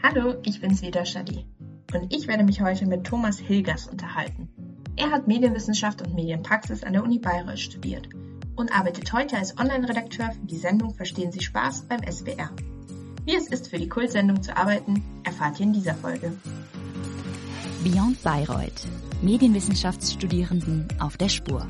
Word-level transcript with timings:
Hallo, 0.00 0.36
ich 0.44 0.60
bin's 0.60 0.80
wieder, 0.80 1.04
Shadi. 1.04 1.44
Und 1.92 2.14
ich 2.14 2.28
werde 2.28 2.44
mich 2.44 2.60
heute 2.60 2.86
mit 2.86 3.04
Thomas 3.04 3.38
Hilgers 3.38 3.88
unterhalten. 3.88 4.48
Er 4.94 5.10
hat 5.10 5.26
Medienwissenschaft 5.26 6.02
und 6.02 6.14
Medienpraxis 6.14 6.84
an 6.84 6.92
der 6.92 7.02
Uni 7.02 7.18
Bayreuth 7.18 7.58
studiert 7.58 8.08
und 8.54 8.72
arbeitet 8.72 9.12
heute 9.12 9.36
als 9.36 9.58
Online-Redakteur 9.58 10.30
für 10.30 10.46
die 10.46 10.56
Sendung 10.56 10.94
Verstehen 10.94 11.32
Sie 11.32 11.40
Spaß 11.40 11.86
beim 11.88 12.00
SWR. 12.08 12.50
Wie 13.24 13.34
es 13.34 13.48
ist, 13.48 13.70
für 13.70 13.78
die 13.78 13.88
Kultsendung 13.88 14.40
zu 14.40 14.56
arbeiten, 14.56 15.02
erfahrt 15.24 15.58
ihr 15.58 15.66
in 15.66 15.72
dieser 15.72 15.94
Folge. 15.94 16.32
Beyond 17.82 18.22
Bayreuth. 18.22 18.86
Medienwissenschaftsstudierenden 19.22 20.86
auf 21.00 21.16
der 21.16 21.28
Spur. 21.28 21.66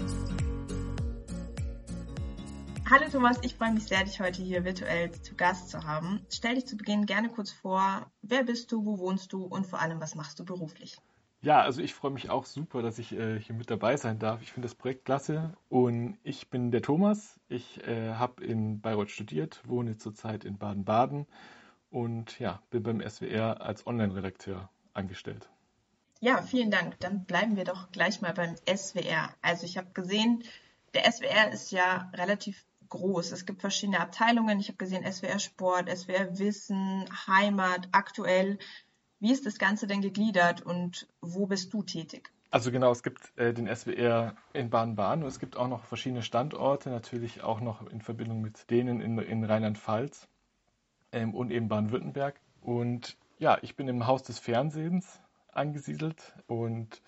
Hallo 3.09 3.21
Thomas, 3.21 3.39
ich 3.41 3.55
freue 3.55 3.73
mich 3.73 3.85
sehr, 3.85 4.05
dich 4.05 4.21
heute 4.21 4.43
hier 4.43 4.67
virtuell 4.67 5.11
zu 5.11 5.35
Gast 5.35 5.71
zu 5.71 5.85
haben. 5.85 6.21
Stell 6.31 6.57
dich 6.57 6.67
zu 6.67 6.77
Beginn 6.77 7.07
gerne 7.07 7.31
kurz 7.31 7.51
vor. 7.51 8.13
Wer 8.21 8.45
bist 8.45 8.71
du, 8.71 8.85
wo 8.85 8.99
wohnst 8.99 9.33
du 9.33 9.45
und 9.45 9.67
vor 9.67 9.81
allem, 9.81 9.99
was 9.99 10.15
machst 10.15 10.39
du 10.39 10.45
beruflich? 10.45 10.99
Ja, 11.41 11.63
also 11.63 11.81
ich 11.81 11.95
freue 11.95 12.11
mich 12.11 12.29
auch 12.29 12.45
super, 12.45 12.83
dass 12.83 12.99
ich 12.99 13.13
äh, 13.13 13.41
hier 13.41 13.55
mit 13.55 13.71
dabei 13.71 13.97
sein 13.97 14.19
darf. 14.19 14.43
Ich 14.43 14.53
finde 14.53 14.69
das 14.69 14.75
Projekt 14.75 15.07
klasse 15.07 15.55
und 15.71 16.19
ich 16.23 16.51
bin 16.51 16.71
der 16.71 16.83
Thomas. 16.83 17.41
Ich 17.49 17.83
äh, 17.87 18.13
habe 18.13 18.45
in 18.45 18.83
Bayreuth 18.83 19.11
studiert, 19.11 19.63
wohne 19.65 19.97
zurzeit 19.97 20.45
in 20.45 20.59
Baden-Baden 20.59 21.27
und 21.89 22.39
ja, 22.39 22.61
bin 22.69 22.83
beim 22.83 23.01
SWR 23.01 23.63
als 23.63 23.87
Online-Redakteur 23.87 24.69
angestellt. 24.93 25.49
Ja, 26.21 26.43
vielen 26.43 26.71
Dank. 26.71 27.01
Dann 27.01 27.25
bleiben 27.25 27.57
wir 27.57 27.65
doch 27.65 27.91
gleich 27.91 28.21
mal 28.21 28.35
beim 28.35 28.55
SWR. 28.67 29.31
Also 29.41 29.65
ich 29.65 29.79
habe 29.79 29.93
gesehen, 29.95 30.45
der 30.93 31.11
SWR 31.11 31.51
ist 31.53 31.71
ja 31.71 32.11
relativ 32.15 32.65
groß. 32.89 33.33
Es 33.33 33.47
gibt 33.47 33.61
verschiedene 33.61 34.01
Abteilungen. 34.01 34.61
Ich 34.61 34.69
habe 34.69 34.79
gesehen 34.79 35.11
SWR 35.11 35.39
Sport, 35.39 35.89
SWR 35.89 36.39
Wissen, 36.39 37.05
Heimat, 37.27 37.89
aktuell. 37.93 38.59
Wie 39.21 39.33
ist 39.33 39.47
das 39.47 39.59
Ganze 39.59 39.87
denn 39.87 40.01
gegliedert 40.01 40.63
und 40.63 41.09
wo 41.21 41.47
bist 41.47 41.73
du 41.73 41.83
tätig? 41.83 42.31
Also 42.51 42.71
genau, 42.71 42.91
es 42.91 43.03
gibt 43.03 43.37
äh, 43.37 43.53
den 43.53 43.75
SWR 43.75 44.35
in 44.55 44.71
Baden-Baden 44.71 45.23
und 45.23 45.29
es 45.29 45.39
gibt 45.39 45.57
auch 45.57 45.69
noch 45.69 45.85
verschiedene 45.85 46.23
Standorte, 46.23 46.89
natürlich 46.89 47.43
auch 47.43 47.61
noch 47.61 47.87
in 47.91 48.01
Verbindung 48.01 48.41
mit 48.41 48.71
denen 48.71 49.01
in, 49.01 49.19
in 49.19 49.45
Rheinland-Pfalz 49.45 50.29
ähm, 51.13 51.35
und 51.35 51.51
eben 51.51 51.69
Baden-Württemberg. 51.69 52.41
Und 52.63 53.19
ja, 53.39 53.59
ich 53.61 53.77
bin 53.77 53.87
im 53.89 54.07
Haus 54.07 54.23
des 54.23 54.39
Fernsehens 54.39 55.21
angesiedelt 55.53 56.35
und 56.47 57.03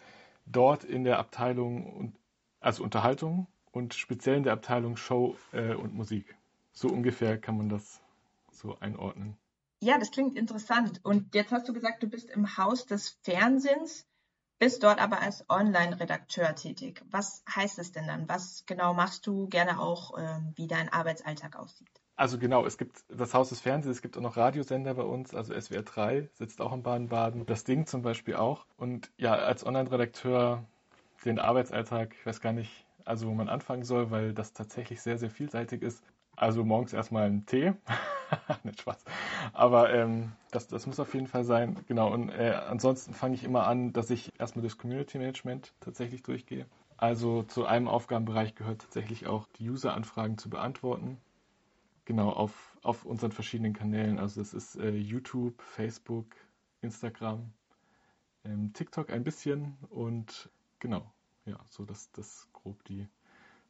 dort 0.44 0.84
in 0.84 1.04
der 1.04 1.18
Abteilung, 1.18 2.12
also 2.60 2.82
Unterhaltung 2.82 3.46
und 3.72 3.94
speziell 3.94 4.36
in 4.36 4.42
der 4.42 4.52
Abteilung 4.52 4.96
Show 4.96 5.36
äh, 5.52 5.74
und 5.74 5.94
Musik. 5.94 6.36
So 6.72 6.88
ungefähr 6.88 7.38
kann 7.38 7.56
man 7.56 7.68
das 7.68 8.00
so 8.50 8.76
einordnen. 8.80 9.36
Ja, 9.80 9.98
das 9.98 10.10
klingt 10.10 10.36
interessant. 10.36 11.00
Und 11.04 11.34
jetzt 11.34 11.52
hast 11.52 11.68
du 11.68 11.72
gesagt, 11.72 12.02
du 12.02 12.08
bist 12.08 12.30
im 12.30 12.56
Haus 12.58 12.86
des 12.86 13.18
Fernsehens, 13.22 14.06
bist 14.58 14.82
dort 14.82 15.00
aber 15.00 15.20
als 15.20 15.48
Online-Redakteur 15.48 16.54
tätig. 16.54 17.02
Was 17.10 17.42
heißt 17.54 17.78
es 17.78 17.92
denn 17.92 18.06
dann? 18.06 18.28
Was 18.28 18.64
genau 18.66 18.92
machst 18.92 19.26
du 19.26 19.48
gerne 19.48 19.80
auch, 19.80 20.18
ähm, 20.18 20.52
wie 20.56 20.66
dein 20.66 20.90
Arbeitsalltag 20.90 21.56
aussieht? 21.56 21.88
Also 22.14 22.38
genau, 22.38 22.66
es 22.66 22.76
gibt 22.76 23.02
das 23.08 23.32
Haus 23.32 23.48
des 23.48 23.60
Fernsehens, 23.60 23.96
es 23.96 24.02
gibt 24.02 24.18
auch 24.18 24.20
noch 24.20 24.36
Radiosender 24.36 24.92
bei 24.92 25.04
uns, 25.04 25.34
also 25.34 25.58
SWR 25.58 25.82
3 25.82 26.28
sitzt 26.34 26.60
auch 26.60 26.74
in 26.74 26.82
Baden-Baden, 26.82 27.46
das 27.46 27.64
Ding 27.64 27.86
zum 27.86 28.02
Beispiel 28.02 28.36
auch. 28.36 28.66
Und 28.76 29.10
ja, 29.16 29.32
als 29.32 29.64
Online-Redakteur 29.64 30.66
den 31.24 31.38
Arbeitsalltag, 31.38 32.14
ich 32.18 32.26
weiß 32.26 32.42
gar 32.42 32.52
nicht, 32.52 32.86
also 33.04 33.28
wo 33.28 33.34
man 33.34 33.48
anfangen 33.48 33.84
soll, 33.84 34.10
weil 34.10 34.32
das 34.32 34.52
tatsächlich 34.52 35.00
sehr, 35.00 35.18
sehr 35.18 35.30
vielseitig 35.30 35.82
ist. 35.82 36.02
Also 36.36 36.64
morgens 36.64 36.92
erstmal 36.92 37.24
einen 37.24 37.44
Tee. 37.44 37.74
Nicht 38.64 38.80
Spaß. 38.80 39.04
Aber 39.52 39.92
ähm, 39.92 40.32
das, 40.50 40.68
das 40.68 40.86
muss 40.86 41.00
auf 41.00 41.12
jeden 41.14 41.26
Fall 41.26 41.44
sein. 41.44 41.76
Genau. 41.86 42.12
Und 42.12 42.30
äh, 42.30 42.54
ansonsten 42.68 43.12
fange 43.12 43.34
ich 43.34 43.44
immer 43.44 43.66
an, 43.66 43.92
dass 43.92 44.10
ich 44.10 44.30
erstmal 44.38 44.62
das 44.62 44.78
Community 44.78 45.18
Management 45.18 45.74
tatsächlich 45.80 46.22
durchgehe. 46.22 46.66
Also 46.96 47.42
zu 47.42 47.66
einem 47.66 47.88
Aufgabenbereich 47.88 48.54
gehört 48.54 48.82
tatsächlich 48.82 49.26
auch 49.26 49.46
die 49.58 49.68
User-Anfragen 49.68 50.38
zu 50.38 50.50
beantworten. 50.50 51.18
Genau, 52.04 52.30
auf, 52.30 52.76
auf 52.82 53.04
unseren 53.04 53.32
verschiedenen 53.32 53.72
Kanälen. 53.72 54.18
Also 54.18 54.40
es 54.40 54.54
ist 54.54 54.76
äh, 54.76 54.90
YouTube, 54.90 55.62
Facebook, 55.62 56.26
Instagram, 56.80 57.52
ähm, 58.44 58.72
TikTok 58.72 59.10
ein 59.10 59.24
bisschen 59.24 59.76
und 59.90 60.50
genau, 60.78 61.12
ja, 61.50 61.58
so 61.68 61.84
das, 61.84 62.10
das 62.12 62.48
grob 62.52 62.82
die, 62.84 63.06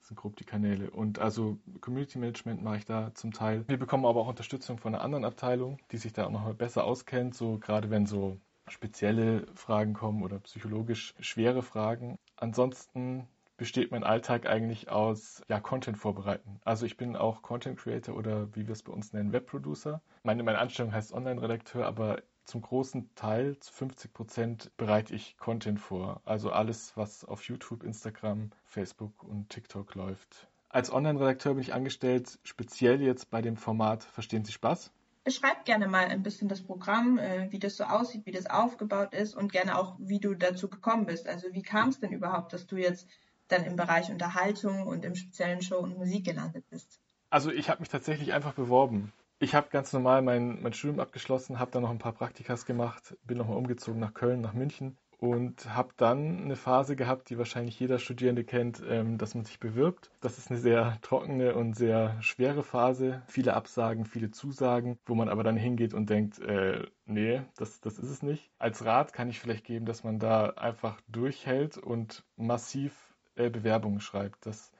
sind 0.02 0.16
grob 0.16 0.36
die 0.36 0.44
Kanäle. 0.44 0.90
Und 0.90 1.18
also 1.18 1.58
Community 1.80 2.18
Management 2.18 2.62
mache 2.62 2.78
ich 2.78 2.84
da 2.84 3.14
zum 3.14 3.32
Teil. 3.32 3.64
Wir 3.68 3.78
bekommen 3.78 4.06
aber 4.06 4.20
auch 4.20 4.28
Unterstützung 4.28 4.78
von 4.78 4.94
einer 4.94 5.02
anderen 5.02 5.24
Abteilung, 5.24 5.78
die 5.90 5.98
sich 5.98 6.12
da 6.12 6.26
auch 6.26 6.30
noch 6.30 6.44
mal 6.44 6.54
besser 6.54 6.84
auskennt, 6.84 7.34
so 7.34 7.58
gerade 7.58 7.90
wenn 7.90 8.06
so 8.06 8.38
spezielle 8.68 9.46
Fragen 9.54 9.94
kommen 9.94 10.22
oder 10.22 10.38
psychologisch 10.40 11.14
schwere 11.20 11.62
Fragen. 11.62 12.18
Ansonsten 12.36 13.26
besteht 13.56 13.90
mein 13.90 14.04
Alltag 14.04 14.46
eigentlich 14.46 14.88
aus 14.88 15.42
ja, 15.48 15.60
Content 15.60 15.98
vorbereiten. 15.98 16.60
Also 16.64 16.86
ich 16.86 16.96
bin 16.96 17.14
auch 17.14 17.42
Content 17.42 17.78
Creator 17.78 18.16
oder 18.16 18.54
wie 18.54 18.66
wir 18.66 18.72
es 18.72 18.82
bei 18.82 18.92
uns 18.92 19.12
nennen, 19.12 19.32
Webproducer. 19.32 20.00
Meine, 20.22 20.42
meine 20.42 20.58
Anstellung 20.58 20.94
heißt 20.94 21.12
Online-Redakteur, 21.12 21.84
aber 21.86 22.22
zum 22.50 22.62
großen 22.62 23.14
Teil, 23.14 23.58
zu 23.60 23.72
50 23.72 24.12
Prozent, 24.12 24.76
bereite 24.76 25.14
ich 25.14 25.38
Content 25.38 25.78
vor. 25.78 26.20
Also 26.24 26.50
alles, 26.50 26.96
was 26.96 27.24
auf 27.24 27.44
YouTube, 27.44 27.84
Instagram, 27.84 28.50
Facebook 28.64 29.22
und 29.22 29.48
TikTok 29.48 29.94
läuft. 29.94 30.48
Als 30.68 30.92
Online-Redakteur 30.92 31.54
bin 31.54 31.62
ich 31.62 31.72
angestellt, 31.72 32.38
speziell 32.42 33.00
jetzt 33.00 33.30
bei 33.30 33.40
dem 33.40 33.56
Format 33.56 34.02
Verstehen 34.02 34.44
Sie 34.44 34.52
Spaß. 34.52 34.90
Beschreib 35.22 35.64
gerne 35.64 35.86
mal 35.86 36.06
ein 36.06 36.24
bisschen 36.24 36.48
das 36.48 36.62
Programm, 36.62 37.18
äh, 37.18 37.52
wie 37.52 37.60
das 37.60 37.76
so 37.76 37.84
aussieht, 37.84 38.26
wie 38.26 38.32
das 38.32 38.46
aufgebaut 38.46 39.14
ist 39.14 39.36
und 39.36 39.52
gerne 39.52 39.78
auch, 39.78 39.94
wie 39.98 40.18
du 40.18 40.34
dazu 40.34 40.68
gekommen 40.68 41.06
bist. 41.06 41.28
Also 41.28 41.48
wie 41.52 41.62
kam 41.62 41.90
es 41.90 42.00
denn 42.00 42.10
überhaupt, 42.10 42.52
dass 42.52 42.66
du 42.66 42.76
jetzt 42.76 43.06
dann 43.46 43.64
im 43.64 43.76
Bereich 43.76 44.10
Unterhaltung 44.10 44.86
und 44.86 45.04
im 45.04 45.14
speziellen 45.14 45.62
Show 45.62 45.78
und 45.78 45.96
Musik 45.96 46.24
gelandet 46.24 46.64
bist? 46.68 47.00
Also 47.30 47.52
ich 47.52 47.70
habe 47.70 47.80
mich 47.80 47.90
tatsächlich 47.90 48.32
einfach 48.32 48.54
beworben 48.54 49.12
ich 49.40 49.54
habe 49.54 49.68
ganz 49.70 49.92
normal 49.92 50.22
mein, 50.22 50.62
mein 50.62 50.74
Studium 50.74 51.00
abgeschlossen, 51.00 51.58
habe 51.58 51.70
dann 51.70 51.82
noch 51.82 51.90
ein 51.90 51.98
paar 51.98 52.12
Praktikas 52.12 52.66
gemacht, 52.66 53.16
bin 53.24 53.38
nochmal 53.38 53.56
umgezogen 53.56 53.98
nach 53.98 54.14
Köln, 54.14 54.42
nach 54.42 54.52
München 54.52 54.98
und 55.18 55.74
habe 55.74 55.90
dann 55.96 56.44
eine 56.44 56.56
Phase 56.56 56.94
gehabt, 56.94 57.30
die 57.30 57.38
wahrscheinlich 57.38 57.78
jeder 57.80 57.98
Studierende 57.98 58.44
kennt, 58.44 58.82
ähm, 58.86 59.16
dass 59.16 59.34
man 59.34 59.44
sich 59.44 59.58
bewirbt. 59.58 60.10
Das 60.20 60.38
ist 60.38 60.50
eine 60.50 60.58
sehr 60.58 60.98
trockene 61.00 61.54
und 61.54 61.74
sehr 61.74 62.16
schwere 62.22 62.62
Phase. 62.62 63.22
Viele 63.26 63.54
Absagen, 63.54 64.04
viele 64.04 64.30
Zusagen, 64.30 64.98
wo 65.06 65.14
man 65.14 65.28
aber 65.28 65.42
dann 65.42 65.56
hingeht 65.56 65.94
und 65.94 66.10
denkt, 66.10 66.38
äh, 66.40 66.86
nee, 67.06 67.42
das, 67.56 67.80
das 67.80 67.98
ist 67.98 68.10
es 68.10 68.22
nicht. 68.22 68.50
Als 68.58 68.84
Rat 68.84 69.12
kann 69.12 69.30
ich 69.30 69.40
vielleicht 69.40 69.64
geben, 69.64 69.86
dass 69.86 70.04
man 70.04 70.18
da 70.18 70.50
einfach 70.50 71.00
durchhält 71.08 71.78
und 71.78 72.24
massiv 72.36 73.14
äh, 73.36 73.48
Bewerbungen 73.48 74.00
schreibt. 74.00 74.44
Das 74.44 74.70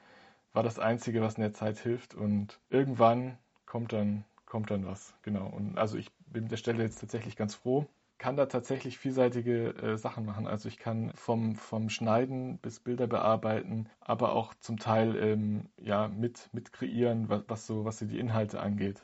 war 0.53 0.63
das 0.63 0.79
Einzige, 0.79 1.23
was 1.23 1.35
in 1.35 1.43
der 1.43 1.53
Zeit 1.53 1.79
hilft 1.79 2.15
und 2.15 2.61
irgendwann 2.71 3.39
kommt 3.67 3.93
dann 3.93 4.25
kommt 4.51 4.71
dann 4.71 4.85
was. 4.85 5.15
Genau. 5.23 5.47
Und 5.47 5.79
also 5.79 5.97
ich 5.97 6.11
bin 6.27 6.49
der 6.49 6.59
Stelle 6.59 6.83
jetzt 6.83 7.01
tatsächlich 7.01 7.37
ganz 7.37 7.55
froh. 7.55 7.87
Kann 8.19 8.37
da 8.37 8.45
tatsächlich 8.45 8.99
vielseitige 8.99 9.71
äh, 9.77 9.97
Sachen 9.97 10.27
machen. 10.27 10.47
Also 10.47 10.69
ich 10.69 10.77
kann 10.77 11.13
vom, 11.15 11.57
vom 11.57 11.89
Schneiden 11.89 12.59
bis 12.59 12.81
Bilder 12.81 13.07
bearbeiten, 13.07 13.89
aber 14.01 14.33
auch 14.35 14.53
zum 14.61 14.79
Teil 14.79 15.17
ähm, 15.17 15.71
ja, 15.79 16.09
mit, 16.09 16.51
mit 16.53 16.73
kreieren, 16.73 17.31
was, 17.31 17.45
was 17.49 17.67
so, 17.67 17.87
was 17.87 17.99
so 17.99 18.05
die 18.05 18.19
Inhalte 18.19 18.61
angeht 18.61 19.03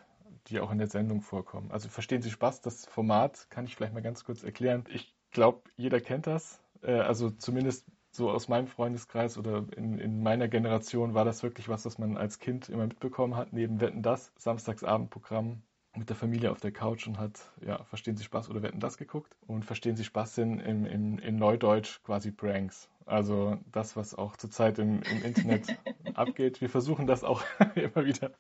die 0.49 0.61
auch 0.61 0.71
in 0.71 0.79
der 0.79 0.87
Sendung 0.87 1.23
vorkommen. 1.23 1.73
Also 1.73 1.89
verstehen 1.89 2.23
Sie 2.23 2.31
Spaß, 2.31 2.61
das 2.61 2.87
Format 2.87 3.51
kann 3.51 3.65
ich 3.65 3.75
vielleicht 3.75 3.95
mal 3.95 4.01
ganz 4.01 4.25
kurz 4.25 4.45
erklären. 4.45 4.85
Ich 4.89 5.13
glaube, 5.33 5.63
jeder 5.77 6.01
kennt 6.01 6.29
das. 6.29 6.61
Äh, 6.83 6.93
also 6.93 7.31
zumindest 7.31 7.85
so 8.17 8.31
aus 8.31 8.49
meinem 8.49 8.67
Freundeskreis 8.67 9.39
oder 9.39 9.65
in, 9.77 9.99
in 9.99 10.23
meiner 10.23 10.49
Generation 10.49 11.15
war 11.15 11.25
das 11.25 11.43
wirklich 11.43 11.69
was, 11.69 11.85
was 11.85 11.99
man 11.99 12.17
als 12.17 12.39
Kind 12.39 12.69
immer 12.69 12.87
mitbekommen 12.87 13.37
hat, 13.37 13.53
neben 13.53 13.81
Wetten 13.81 14.03
das, 14.03 14.33
Samstagsabendprogramm 14.37 15.63
mit 15.97 16.09
der 16.09 16.17
Familie 16.17 16.51
auf 16.51 16.61
der 16.61 16.73
Couch 16.73 17.07
und 17.07 17.19
hat, 17.19 17.41
ja, 17.65 17.83
Verstehen 17.85 18.17
Sie 18.17 18.25
Spaß 18.25 18.51
oder 18.51 18.63
Wetten 18.63 18.81
das 18.81 18.99
geguckt. 18.99 19.35
Und 19.47 19.65
Verstehen 19.65 19.97
Sie 19.97 20.05
Spaß 20.05 20.35
sind 20.35 20.61
im, 20.61 20.85
im, 20.85 21.19
in 21.19 21.37
Neudeutsch 21.37 22.03
quasi 22.03 22.31
Pranks. 22.31 22.89
Also 23.07 23.59
das, 23.73 23.97
was 23.97 24.15
auch 24.15 24.37
zurzeit 24.37 24.79
im, 24.79 25.03
im 25.03 25.23
Internet 25.23 25.67
abgeht. 26.15 26.61
Wir 26.61 26.69
versuchen 26.69 27.07
das 27.07 27.25
auch 27.25 27.43
immer 27.75 28.05
wieder 28.05 28.33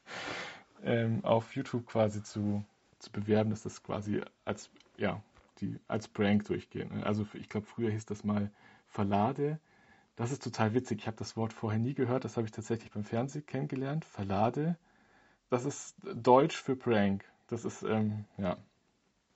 ähm, 0.84 1.24
auf 1.24 1.54
YouTube 1.54 1.86
quasi 1.86 2.22
zu, 2.22 2.64
zu 2.98 3.10
bewerben, 3.10 3.50
dass 3.50 3.62
das 3.62 3.82
quasi 3.82 4.20
als, 4.44 4.70
ja, 4.96 5.22
die 5.60 5.78
als 5.88 6.08
Prank 6.08 6.44
durchgeht. 6.44 6.90
Also 7.02 7.26
ich 7.34 7.48
glaube, 7.48 7.66
früher 7.66 7.90
hieß 7.90 8.06
das 8.06 8.24
mal 8.24 8.50
Verlade. 8.86 9.58
Das 10.16 10.32
ist 10.32 10.42
total 10.42 10.74
witzig. 10.74 11.00
Ich 11.00 11.06
habe 11.06 11.16
das 11.16 11.36
Wort 11.36 11.52
vorher 11.52 11.78
nie 11.78 11.94
gehört. 11.94 12.24
Das 12.24 12.36
habe 12.36 12.46
ich 12.46 12.52
tatsächlich 12.52 12.90
beim 12.90 13.04
Fernsehen 13.04 13.44
kennengelernt. 13.44 14.04
Verlade. 14.04 14.76
Das 15.50 15.64
ist 15.64 15.94
Deutsch 16.14 16.56
für 16.56 16.76
Prank. 16.76 17.24
Das 17.48 17.64
ist, 17.64 17.82
ähm, 17.82 18.24
ja. 18.38 18.56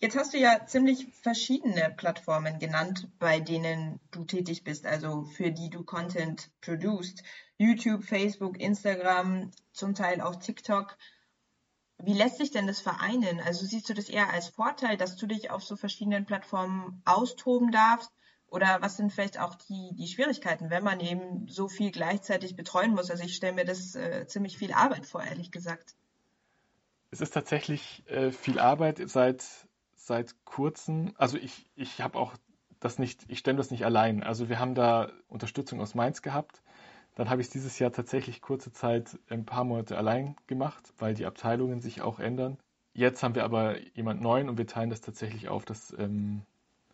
Jetzt 0.00 0.17
hast 0.17 0.32
du 0.32 0.38
ja 0.38 0.64
ziemlich 0.64 1.06
verschiedene 1.12 1.93
Plattformen 1.94 2.58
genannt, 2.58 3.08
bei 3.19 3.38
denen 3.38 4.00
du 4.11 4.25
tätig 4.25 4.64
bist, 4.64 4.87
also 4.87 5.25
für 5.25 5.52
die 5.52 5.69
du 5.69 5.84
Content 5.84 6.50
produced. 6.62 7.22
YouTube, 7.58 8.02
Facebook, 8.02 8.58
Instagram, 8.58 9.50
zum 9.72 9.94
Teil 9.94 10.22
auch 10.22 10.37
TikTok. 10.37 10.96
Wie 12.02 12.14
lässt 12.14 12.38
sich 12.38 12.50
denn 12.50 12.67
das 12.67 12.81
vereinen? 12.81 13.41
Also 13.41 13.67
siehst 13.67 13.88
du 13.88 13.94
das 13.94 14.08
eher 14.08 14.31
als 14.31 14.49
Vorteil, 14.49 14.97
dass 14.97 15.17
du 15.17 15.26
dich 15.26 15.50
auf 15.50 15.62
so 15.62 15.76
verschiedenen 15.76 16.25
Plattformen 16.25 17.02
austoben 17.05 17.73
darfst? 17.73 18.11
Oder 18.49 18.82
was 18.82 18.97
sind 18.97 19.12
vielleicht 19.12 19.38
auch 19.38 19.55
die, 19.55 19.94
die 19.94 20.08
Schwierigkeiten, 20.08 20.70
wenn 20.70 20.82
man 20.82 20.99
eben 20.99 21.47
so 21.49 21.69
viel 21.69 21.93
gleichzeitig 21.93 22.56
betreuen 22.56 22.93
muss? 22.93 23.11
Also 23.11 23.23
ich 23.23 23.37
stelle 23.37 23.55
mir 23.55 23.64
das 23.64 23.94
äh, 23.94 24.26
ziemlich 24.26 24.58
viel 24.58 24.73
Arbeit 24.73 25.06
vor, 25.06 25.23
ehrlich 25.23 25.52
gesagt. 25.52 25.94
Es 27.12 27.20
ist 27.20 27.32
tatsächlich 27.32 28.05
äh, 28.08 28.32
viel 28.32 28.58
Arbeit 28.58 29.00
seit, 29.08 29.44
seit 29.94 30.35
kurzem. 30.44 31.12
Also 31.17 31.38
ich, 31.38 31.70
ich 31.76 32.00
habe 32.00 32.19
auch 32.19 32.35
das 32.81 32.99
nicht, 32.99 33.25
ich 33.29 33.38
stemme 33.38 33.58
das 33.58 33.70
nicht 33.70 33.85
allein. 33.85 34.23
Also 34.23 34.49
wir 34.49 34.58
haben 34.58 34.75
da 34.75 35.12
Unterstützung 35.29 35.81
aus 35.81 35.94
Mainz 35.94 36.23
gehabt. 36.23 36.62
Dann 37.14 37.28
habe 37.28 37.40
ich 37.40 37.48
es 37.48 37.52
dieses 37.52 37.78
Jahr 37.78 37.92
tatsächlich 37.92 38.40
kurze 38.40 38.72
Zeit 38.72 39.18
ein 39.28 39.44
paar 39.44 39.64
Monate 39.64 39.96
allein 39.98 40.36
gemacht, 40.46 40.92
weil 40.98 41.14
die 41.14 41.26
Abteilungen 41.26 41.80
sich 41.80 42.02
auch 42.02 42.18
ändern. 42.18 42.58
Jetzt 42.92 43.22
haben 43.22 43.34
wir 43.34 43.44
aber 43.44 43.78
jemand 43.94 44.20
neuen 44.20 44.48
und 44.48 44.58
wir 44.58 44.66
teilen 44.66 44.90
das 44.90 45.00
tatsächlich 45.00 45.48
auf, 45.48 45.64
dass 45.64 45.94
ähm, 45.98 46.42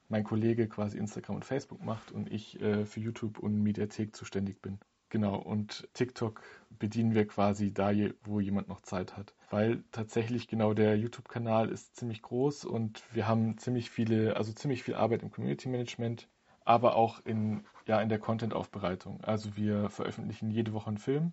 mein 0.09 0.25
Kollege 0.25 0.69
quasi 0.69 0.99
Instagram 0.99 1.37
und 1.37 1.45
Facebook 1.45 1.83
macht 1.83 2.13
und 2.13 2.31
ich 2.31 2.61
äh, 2.61 2.85
für 2.85 3.01
YouTube 3.01 3.39
und 3.39 3.63
Mediathek 3.63 4.15
zuständig 4.15 4.61
bin. 4.61 4.79
Genau, 5.09 5.37
und 5.37 5.89
TikTok 5.95 6.43
bedienen 6.79 7.15
wir 7.15 7.27
quasi 7.27 7.73
da, 7.73 7.93
wo 8.25 8.41
jemand 8.41 8.69
noch 8.69 8.81
Zeit 8.81 9.17
hat. 9.17 9.35
Weil 9.51 9.85
tatsächlich 9.93 10.49
genau 10.49 10.75
der 10.75 10.99
YouTube-Kanal 10.99 11.71
ist 11.71 11.97
ziemlich 11.97 12.23
groß 12.23 12.65
und 12.65 13.03
wir 13.15 13.29
haben 13.29 13.57
ziemlich 13.59 13.91
viele, 13.91 14.37
also 14.37 14.53
ziemlich 14.53 14.83
viel 14.83 14.95
Arbeit 14.95 15.23
im 15.23 15.31
Community 15.31 15.69
Management, 15.69 16.29
aber 16.65 16.97
auch 16.97 17.25
in, 17.25 17.65
ja, 17.87 18.01
in 18.01 18.09
der 18.09 18.19
Content-Aufbereitung. 18.19 19.23
Also 19.23 19.57
wir 19.57 19.91
veröffentlichen 19.91 20.51
jede 20.51 20.73
Woche 20.73 20.89
einen 20.89 20.99
Film. 20.99 21.33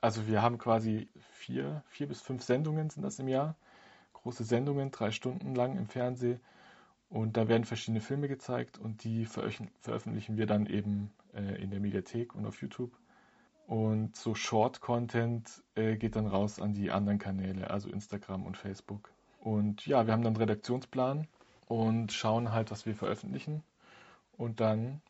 Also 0.00 0.26
wir 0.26 0.42
haben 0.42 0.58
quasi 0.58 1.08
vier, 1.32 1.82
vier 1.86 2.06
bis 2.06 2.20
fünf 2.20 2.42
Sendungen 2.42 2.90
sind 2.90 3.02
das 3.02 3.18
im 3.18 3.28
Jahr. 3.28 3.56
Große 4.12 4.44
Sendungen, 4.44 4.90
drei 4.90 5.10
Stunden 5.10 5.54
lang 5.54 5.78
im 5.78 5.88
Fernsehen. 5.88 6.40
Und 7.08 7.36
da 7.36 7.48
werden 7.48 7.64
verschiedene 7.64 8.00
Filme 8.00 8.28
gezeigt 8.28 8.76
und 8.78 9.04
die 9.04 9.24
veröffentlichen 9.24 10.36
wir 10.36 10.46
dann 10.46 10.66
eben 10.66 11.12
äh, 11.32 11.62
in 11.62 11.70
der 11.70 11.80
Mediathek 11.80 12.34
und 12.34 12.44
auf 12.44 12.60
YouTube. 12.60 12.92
Und 13.66 14.16
so 14.16 14.34
Short-Content 14.34 15.62
äh, 15.74 15.96
geht 15.96 16.16
dann 16.16 16.26
raus 16.26 16.60
an 16.60 16.74
die 16.74 16.90
anderen 16.90 17.18
Kanäle, 17.18 17.70
also 17.70 17.88
Instagram 17.88 18.44
und 18.44 18.56
Facebook. 18.56 19.10
Und 19.40 19.86
ja, 19.86 20.06
wir 20.06 20.12
haben 20.12 20.22
dann 20.22 20.34
einen 20.34 20.42
Redaktionsplan 20.42 21.28
und 21.66 22.12
schauen 22.12 22.52
halt, 22.52 22.70
was 22.70 22.84
wir 22.84 22.94
veröffentlichen. 22.94 23.62
Und 24.36 24.60
dann 24.60 25.00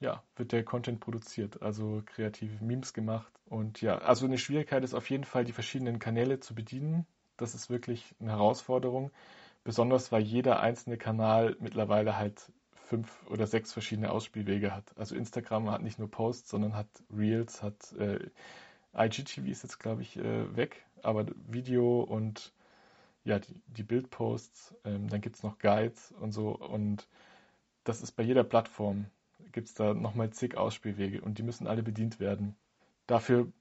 ja, 0.00 0.22
wird 0.36 0.52
der 0.52 0.64
Content 0.64 1.00
produziert, 1.00 1.62
also 1.62 2.02
kreative 2.06 2.64
Memes 2.64 2.92
gemacht. 2.94 3.32
Und 3.46 3.80
ja, 3.82 3.98
also 3.98 4.26
eine 4.26 4.38
Schwierigkeit 4.38 4.82
ist 4.82 4.94
auf 4.94 5.08
jeden 5.10 5.24
Fall, 5.24 5.44
die 5.44 5.52
verschiedenen 5.52 5.98
Kanäle 5.98 6.40
zu 6.40 6.54
bedienen. 6.54 7.06
Das 7.36 7.54
ist 7.54 7.70
wirklich 7.70 8.14
eine 8.20 8.30
Herausforderung. 8.30 9.10
Besonders 9.62 10.10
weil 10.10 10.22
jeder 10.22 10.60
einzelne 10.60 10.96
Kanal 10.96 11.56
mittlerweile 11.60 12.16
halt 12.16 12.50
fünf 12.72 13.24
oder 13.28 13.46
sechs 13.46 13.72
verschiedene 13.72 14.10
Ausspielwege 14.10 14.74
hat. 14.74 14.84
Also 14.96 15.14
Instagram 15.14 15.70
hat 15.70 15.82
nicht 15.82 15.98
nur 15.98 16.10
Posts, 16.10 16.50
sondern 16.50 16.74
hat 16.74 16.88
Reels, 17.14 17.62
hat 17.62 17.92
äh, 17.92 18.18
IGTV 18.96 19.46
ist 19.46 19.62
jetzt, 19.62 19.78
glaube 19.78 20.02
ich, 20.02 20.16
äh, 20.16 20.56
weg, 20.56 20.84
aber 21.02 21.26
Video 21.46 22.00
und 22.00 22.52
ja, 23.22 23.38
die, 23.38 23.60
die 23.66 23.84
Bildposts, 23.84 24.74
ähm, 24.84 25.08
dann 25.08 25.20
gibt 25.20 25.36
es 25.36 25.42
noch 25.42 25.58
Guides 25.58 26.12
und 26.20 26.32
so 26.32 26.56
und 26.56 27.06
das 27.84 28.02
ist 28.02 28.12
bei 28.12 28.22
jeder 28.22 28.44
Plattform, 28.44 29.06
gibt 29.52 29.68
es 29.68 29.74
da 29.74 29.94
nochmal 29.94 30.30
zig 30.30 30.56
Ausspielwege 30.56 31.20
und 31.20 31.38
die 31.38 31.42
müssen 31.42 31.66
alle 31.66 31.82
bedient 31.82 32.20
werden. 32.20 32.56
Dafür 33.06 33.52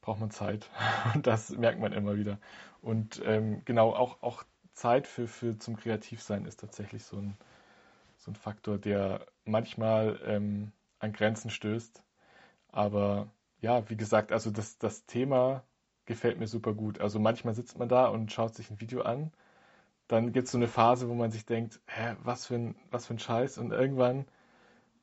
braucht 0.00 0.20
man 0.20 0.30
Zeit 0.30 0.70
und 1.14 1.26
das 1.26 1.50
merkt 1.50 1.80
man 1.80 1.92
immer 1.92 2.16
wieder. 2.16 2.38
Und 2.82 3.22
ähm, 3.24 3.62
genau, 3.64 3.94
auch, 3.94 4.22
auch 4.22 4.44
Zeit 4.74 5.06
für, 5.06 5.26
für 5.26 5.58
zum 5.58 5.76
Kreativsein 5.76 6.44
ist 6.44 6.60
tatsächlich 6.60 7.04
so 7.04 7.16
ein, 7.16 7.36
so 8.18 8.30
ein 8.30 8.34
Faktor, 8.34 8.78
der 8.78 9.26
manchmal 9.44 10.20
ähm, 10.26 10.72
an 10.98 11.12
Grenzen 11.12 11.50
stößt. 11.50 12.02
Aber 12.68 13.28
ja, 13.60 13.88
wie 13.88 13.96
gesagt, 13.96 14.32
also 14.32 14.50
das, 14.50 14.78
das 14.78 15.06
Thema 15.06 15.62
gefällt 16.06 16.38
mir 16.38 16.48
super 16.48 16.74
gut. 16.74 17.00
Also 17.00 17.18
manchmal 17.18 17.54
sitzt 17.54 17.78
man 17.78 17.88
da 17.88 18.06
und 18.06 18.32
schaut 18.32 18.54
sich 18.54 18.70
ein 18.70 18.80
Video 18.80 19.02
an. 19.02 19.32
Dann 20.08 20.32
gibt 20.32 20.46
es 20.46 20.52
so 20.52 20.58
eine 20.58 20.68
Phase, 20.68 21.08
wo 21.08 21.14
man 21.14 21.30
sich 21.30 21.46
denkt, 21.46 21.80
hä, 21.86 22.16
was 22.22 22.46
für 22.46 22.56
ein, 22.56 22.76
was 22.90 23.06
für 23.06 23.14
ein 23.14 23.18
Scheiß. 23.18 23.58
Und 23.58 23.72
irgendwann 23.72 24.26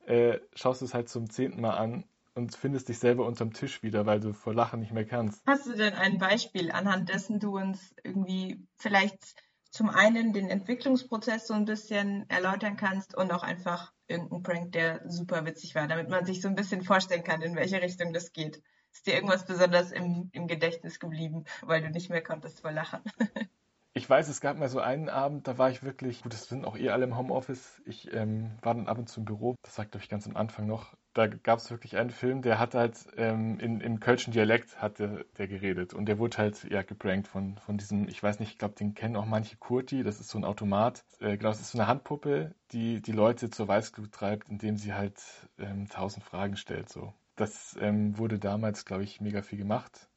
äh, 0.06 0.40
schaust 0.54 0.80
du 0.80 0.84
es 0.84 0.94
halt 0.94 1.08
zum 1.08 1.30
zehnten 1.30 1.60
Mal 1.60 1.76
an 1.76 2.04
und 2.34 2.56
findest 2.56 2.88
dich 2.88 2.98
selber 2.98 3.26
unterm 3.26 3.52
Tisch 3.52 3.82
wieder, 3.82 4.06
weil 4.06 4.20
du 4.20 4.32
vor 4.32 4.54
Lachen 4.54 4.80
nicht 4.80 4.92
mehr 4.92 5.04
kannst. 5.04 5.42
Hast 5.46 5.66
du 5.66 5.74
denn 5.74 5.94
ein 5.94 6.18
Beispiel, 6.18 6.70
anhand 6.70 7.08
dessen 7.08 7.40
du 7.40 7.58
uns 7.58 7.94
irgendwie 8.02 8.66
vielleicht 8.76 9.34
zum 9.70 9.88
einen 9.88 10.32
den 10.32 10.48
Entwicklungsprozess 10.48 11.46
so 11.46 11.54
ein 11.54 11.64
bisschen 11.64 12.28
erläutern 12.28 12.76
kannst 12.76 13.16
und 13.16 13.32
auch 13.32 13.42
einfach 13.42 13.92
irgendeinen 14.06 14.42
Prank, 14.42 14.72
der 14.72 15.00
super 15.08 15.46
witzig 15.46 15.74
war, 15.74 15.88
damit 15.88 16.10
man 16.10 16.26
sich 16.26 16.42
so 16.42 16.48
ein 16.48 16.54
bisschen 16.54 16.82
vorstellen 16.82 17.24
kann, 17.24 17.40
in 17.40 17.56
welche 17.56 17.80
Richtung 17.80 18.12
das 18.12 18.32
geht. 18.32 18.62
Ist 18.92 19.06
dir 19.06 19.14
irgendwas 19.14 19.46
besonders 19.46 19.90
im, 19.90 20.28
im 20.32 20.46
Gedächtnis 20.46 21.00
geblieben, 21.00 21.44
weil 21.62 21.80
du 21.80 21.88
nicht 21.88 22.10
mehr 22.10 22.22
konntest 22.22 22.60
vor 22.60 22.72
Lachen? 22.72 23.00
Ich 23.94 24.08
weiß, 24.08 24.28
es 24.28 24.40
gab 24.40 24.58
mal 24.58 24.70
so 24.70 24.80
einen 24.80 25.10
Abend, 25.10 25.46
da 25.46 25.58
war 25.58 25.68
ich 25.68 25.82
wirklich, 25.82 26.22
gut, 26.22 26.32
das 26.32 26.48
sind 26.48 26.64
auch 26.64 26.78
eh 26.78 26.88
alle 26.88 27.04
im 27.04 27.16
Homeoffice. 27.18 27.82
Ich 27.84 28.10
ähm, 28.14 28.52
war 28.62 28.74
dann 28.74 28.88
ab 28.88 28.96
und 28.96 29.10
zu 29.10 29.20
im 29.20 29.26
Büro, 29.26 29.54
das 29.62 29.74
sagt 29.74 29.94
euch 29.96 30.08
ganz 30.08 30.26
am 30.26 30.34
Anfang 30.34 30.66
noch. 30.66 30.94
Da 31.12 31.26
gab 31.26 31.58
es 31.58 31.70
wirklich 31.70 31.98
einen 31.98 32.08
Film, 32.08 32.40
der 32.40 32.58
hat 32.58 32.74
halt 32.74 32.96
ähm, 33.18 33.60
in, 33.60 33.82
im 33.82 34.00
kölschen 34.00 34.32
Dialekt 34.32 34.80
hat 34.80 34.98
der, 34.98 35.24
der, 35.36 35.46
geredet 35.46 35.92
und 35.92 36.06
der 36.06 36.18
wurde 36.18 36.38
halt 36.38 36.64
ja 36.70 36.80
geprankt 36.80 37.28
von, 37.28 37.58
von 37.58 37.76
diesem, 37.76 38.08
ich 38.08 38.22
weiß 38.22 38.40
nicht, 38.40 38.52
ich 38.52 38.58
glaube, 38.58 38.76
den 38.76 38.94
kennen 38.94 39.14
auch 39.14 39.26
manche 39.26 39.58
Kurti, 39.58 40.02
das 40.02 40.20
ist 40.20 40.30
so 40.30 40.38
ein 40.38 40.46
Automat. 40.46 41.04
Äh, 41.20 41.36
genau, 41.36 41.50
das 41.50 41.60
ist 41.60 41.72
so 41.72 41.78
eine 41.78 41.86
Handpuppe, 41.86 42.54
die 42.70 43.02
die 43.02 43.12
Leute 43.12 43.50
zur 43.50 43.68
Weißglut 43.68 44.10
treibt, 44.10 44.48
indem 44.48 44.78
sie 44.78 44.94
halt 44.94 45.20
ähm, 45.58 45.86
tausend 45.90 46.24
Fragen 46.24 46.56
stellt. 46.56 46.88
So. 46.88 47.12
Das 47.36 47.76
ähm, 47.78 48.16
wurde 48.16 48.38
damals, 48.38 48.86
glaube 48.86 49.04
ich, 49.04 49.20
mega 49.20 49.42
viel 49.42 49.58
gemacht 49.58 50.08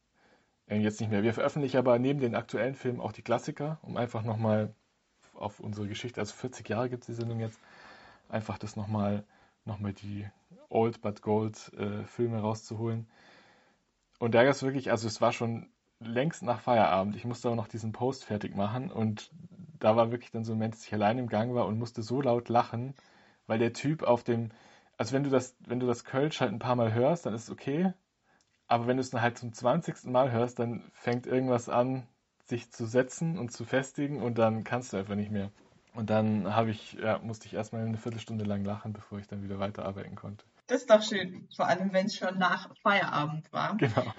jetzt 0.67 0.99
nicht 0.99 1.09
mehr. 1.11 1.23
Wir 1.23 1.33
veröffentlichen 1.33 1.77
aber 1.77 1.99
neben 1.99 2.19
den 2.19 2.35
aktuellen 2.35 2.75
Filmen 2.75 2.99
auch 2.99 3.11
die 3.11 3.21
Klassiker, 3.21 3.79
um 3.81 3.97
einfach 3.97 4.23
nochmal 4.23 4.73
auf 5.33 5.59
unsere 5.59 5.87
Geschichte, 5.87 6.19
also 6.19 6.33
40 6.33 6.67
Jahre 6.69 6.89
gibt 6.89 7.03
es 7.03 7.07
die 7.07 7.13
Sendung 7.13 7.39
jetzt, 7.39 7.59
einfach 8.29 8.57
das 8.57 8.75
nochmal, 8.75 9.23
nochmal 9.65 9.93
die 9.93 10.27
Old 10.69 11.01
but 11.01 11.21
Gold 11.21 11.71
äh, 11.77 12.03
Filme 12.05 12.39
rauszuholen. 12.39 13.07
Und 14.19 14.33
da 14.33 14.43
gab 14.43 14.53
es 14.53 14.63
wirklich, 14.63 14.91
also 14.91 15.07
es 15.07 15.21
war 15.21 15.33
schon 15.33 15.69
längst 15.99 16.43
nach 16.43 16.61
Feierabend. 16.61 17.15
Ich 17.15 17.25
musste 17.25 17.47
aber 17.47 17.55
noch 17.55 17.67
diesen 17.67 17.91
Post 17.91 18.25
fertig 18.25 18.55
machen 18.55 18.91
und 18.91 19.31
da 19.79 19.95
war 19.95 20.11
wirklich 20.11 20.31
dann 20.31 20.43
so 20.43 20.53
ein 20.53 20.57
Moment, 20.57 20.73
dass 20.73 20.85
ich 20.85 20.93
allein 20.93 21.17
im 21.17 21.27
Gang 21.27 21.53
war 21.53 21.67
und 21.67 21.77
musste 21.77 22.01
so 22.01 22.21
laut 22.21 22.49
lachen, 22.49 22.95
weil 23.45 23.59
der 23.59 23.73
Typ 23.73 24.03
auf 24.03 24.23
dem, 24.23 24.49
also 24.97 25.13
wenn 25.13 25.23
du 25.23 25.29
das, 25.29 25.55
wenn 25.59 25.79
du 25.79 25.87
das 25.87 26.05
Kölsch 26.05 26.41
halt 26.41 26.51
ein 26.51 26.59
paar 26.59 26.75
Mal 26.75 26.93
hörst, 26.93 27.25
dann 27.25 27.33
ist 27.33 27.43
es 27.43 27.49
okay, 27.51 27.93
aber 28.67 28.87
wenn 28.87 28.97
du 28.97 29.01
es 29.01 29.09
dann 29.09 29.21
halt 29.21 29.37
zum 29.37 29.53
20. 29.53 30.05
Mal 30.05 30.31
hörst, 30.31 30.59
dann 30.59 30.83
fängt 30.93 31.27
irgendwas 31.27 31.69
an, 31.69 32.07
sich 32.45 32.71
zu 32.71 32.85
setzen 32.85 33.37
und 33.37 33.51
zu 33.51 33.65
festigen 33.65 34.21
und 34.21 34.37
dann 34.37 34.63
kannst 34.63 34.93
du 34.93 34.97
einfach 34.97 35.15
nicht 35.15 35.31
mehr. 35.31 35.51
Und 35.93 36.09
dann 36.09 36.53
habe 36.53 36.71
ich, 36.71 36.93
ja, 36.93 37.19
musste 37.19 37.47
ich 37.47 37.53
erstmal 37.53 37.85
eine 37.85 37.97
Viertelstunde 37.97 38.43
lang 38.43 38.65
lachen, 38.65 38.91
bevor 38.91 39.17
ich 39.17 39.27
dann 39.27 39.43
wieder 39.43 39.59
weiterarbeiten 39.59 40.15
konnte. 40.15 40.45
Das 40.67 40.81
ist 40.81 40.89
doch 40.89 41.01
schön, 41.01 41.47
vor 41.55 41.67
allem 41.67 41.93
wenn 41.93 42.07
es 42.07 42.15
schon 42.15 42.37
nach 42.37 42.75
Feierabend 42.81 43.51
war. 43.53 43.77
Genau. 43.77 44.13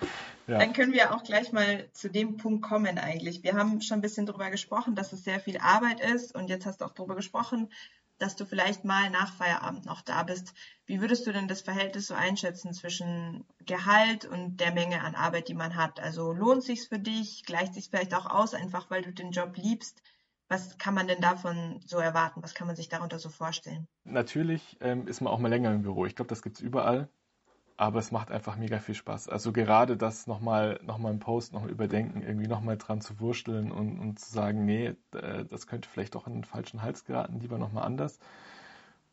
Ja. 0.46 0.58
Dann 0.58 0.72
können 0.72 0.92
wir 0.92 1.12
auch 1.12 1.24
gleich 1.24 1.52
mal 1.52 1.88
zu 1.92 2.08
dem 2.08 2.36
Punkt 2.36 2.62
kommen 2.62 2.98
eigentlich. 2.98 3.42
Wir 3.42 3.54
haben 3.54 3.80
schon 3.80 3.98
ein 3.98 4.00
bisschen 4.00 4.26
darüber 4.26 4.48
gesprochen, 4.50 4.94
dass 4.94 5.12
es 5.12 5.24
sehr 5.24 5.40
viel 5.40 5.58
Arbeit 5.58 6.00
ist 6.00 6.34
und 6.34 6.48
jetzt 6.48 6.64
hast 6.64 6.80
du 6.80 6.84
auch 6.84 6.92
darüber 6.92 7.16
gesprochen, 7.16 7.68
dass 8.18 8.36
du 8.36 8.44
vielleicht 8.46 8.84
mal 8.84 9.10
nach 9.10 9.32
Feierabend 9.34 9.84
noch 9.86 10.00
da 10.00 10.22
bist. 10.22 10.54
Wie 10.86 11.00
würdest 11.00 11.26
du 11.26 11.32
denn 11.32 11.48
das 11.48 11.60
Verhältnis 11.60 12.06
so 12.06 12.14
einschätzen 12.14 12.72
zwischen 12.72 13.44
Gehalt 13.60 14.24
und 14.24 14.58
der 14.58 14.72
Menge 14.72 15.02
an 15.02 15.14
Arbeit, 15.14 15.48
die 15.48 15.54
man 15.54 15.76
hat? 15.76 16.00
Also 16.00 16.32
lohnt 16.32 16.62
sich's 16.62 16.86
für 16.86 16.98
dich? 16.98 17.44
Gleicht 17.44 17.74
sich's 17.74 17.88
vielleicht 17.88 18.14
auch 18.14 18.26
aus, 18.26 18.54
einfach 18.54 18.90
weil 18.90 19.02
du 19.02 19.12
den 19.12 19.32
Job 19.32 19.56
liebst? 19.56 20.02
Was 20.48 20.78
kann 20.78 20.94
man 20.94 21.08
denn 21.08 21.20
davon 21.20 21.80
so 21.84 21.98
erwarten? 21.98 22.42
Was 22.42 22.54
kann 22.54 22.66
man 22.66 22.76
sich 22.76 22.88
darunter 22.88 23.18
so 23.18 23.28
vorstellen? 23.28 23.88
Natürlich 24.04 24.76
ähm, 24.80 25.08
ist 25.08 25.20
man 25.20 25.32
auch 25.32 25.38
mal 25.38 25.48
länger 25.48 25.72
im 25.72 25.82
Büro. 25.82 26.06
Ich 26.06 26.14
glaube, 26.14 26.28
das 26.28 26.42
gibt's 26.42 26.60
überall 26.60 27.08
aber 27.76 27.98
es 27.98 28.10
macht 28.10 28.30
einfach 28.30 28.56
mega 28.56 28.78
viel 28.78 28.94
Spaß. 28.94 29.28
Also 29.28 29.52
gerade 29.52 29.96
das 29.96 30.26
nochmal 30.26 30.80
noch 30.82 30.98
mal 30.98 31.10
im 31.10 31.18
Post 31.18 31.52
nochmal 31.52 31.70
überdenken, 31.70 32.22
irgendwie 32.22 32.48
nochmal 32.48 32.78
dran 32.78 33.00
zu 33.00 33.20
wursteln 33.20 33.70
und, 33.70 33.98
und 33.98 34.18
zu 34.18 34.32
sagen, 34.32 34.64
nee, 34.64 34.94
äh, 35.12 35.44
das 35.44 35.66
könnte 35.66 35.88
vielleicht 35.88 36.14
doch 36.14 36.26
in 36.26 36.34
den 36.34 36.44
falschen 36.44 36.82
Hals 36.82 37.04
geraten, 37.04 37.40
lieber 37.40 37.58
nochmal 37.58 37.84
anders. 37.84 38.18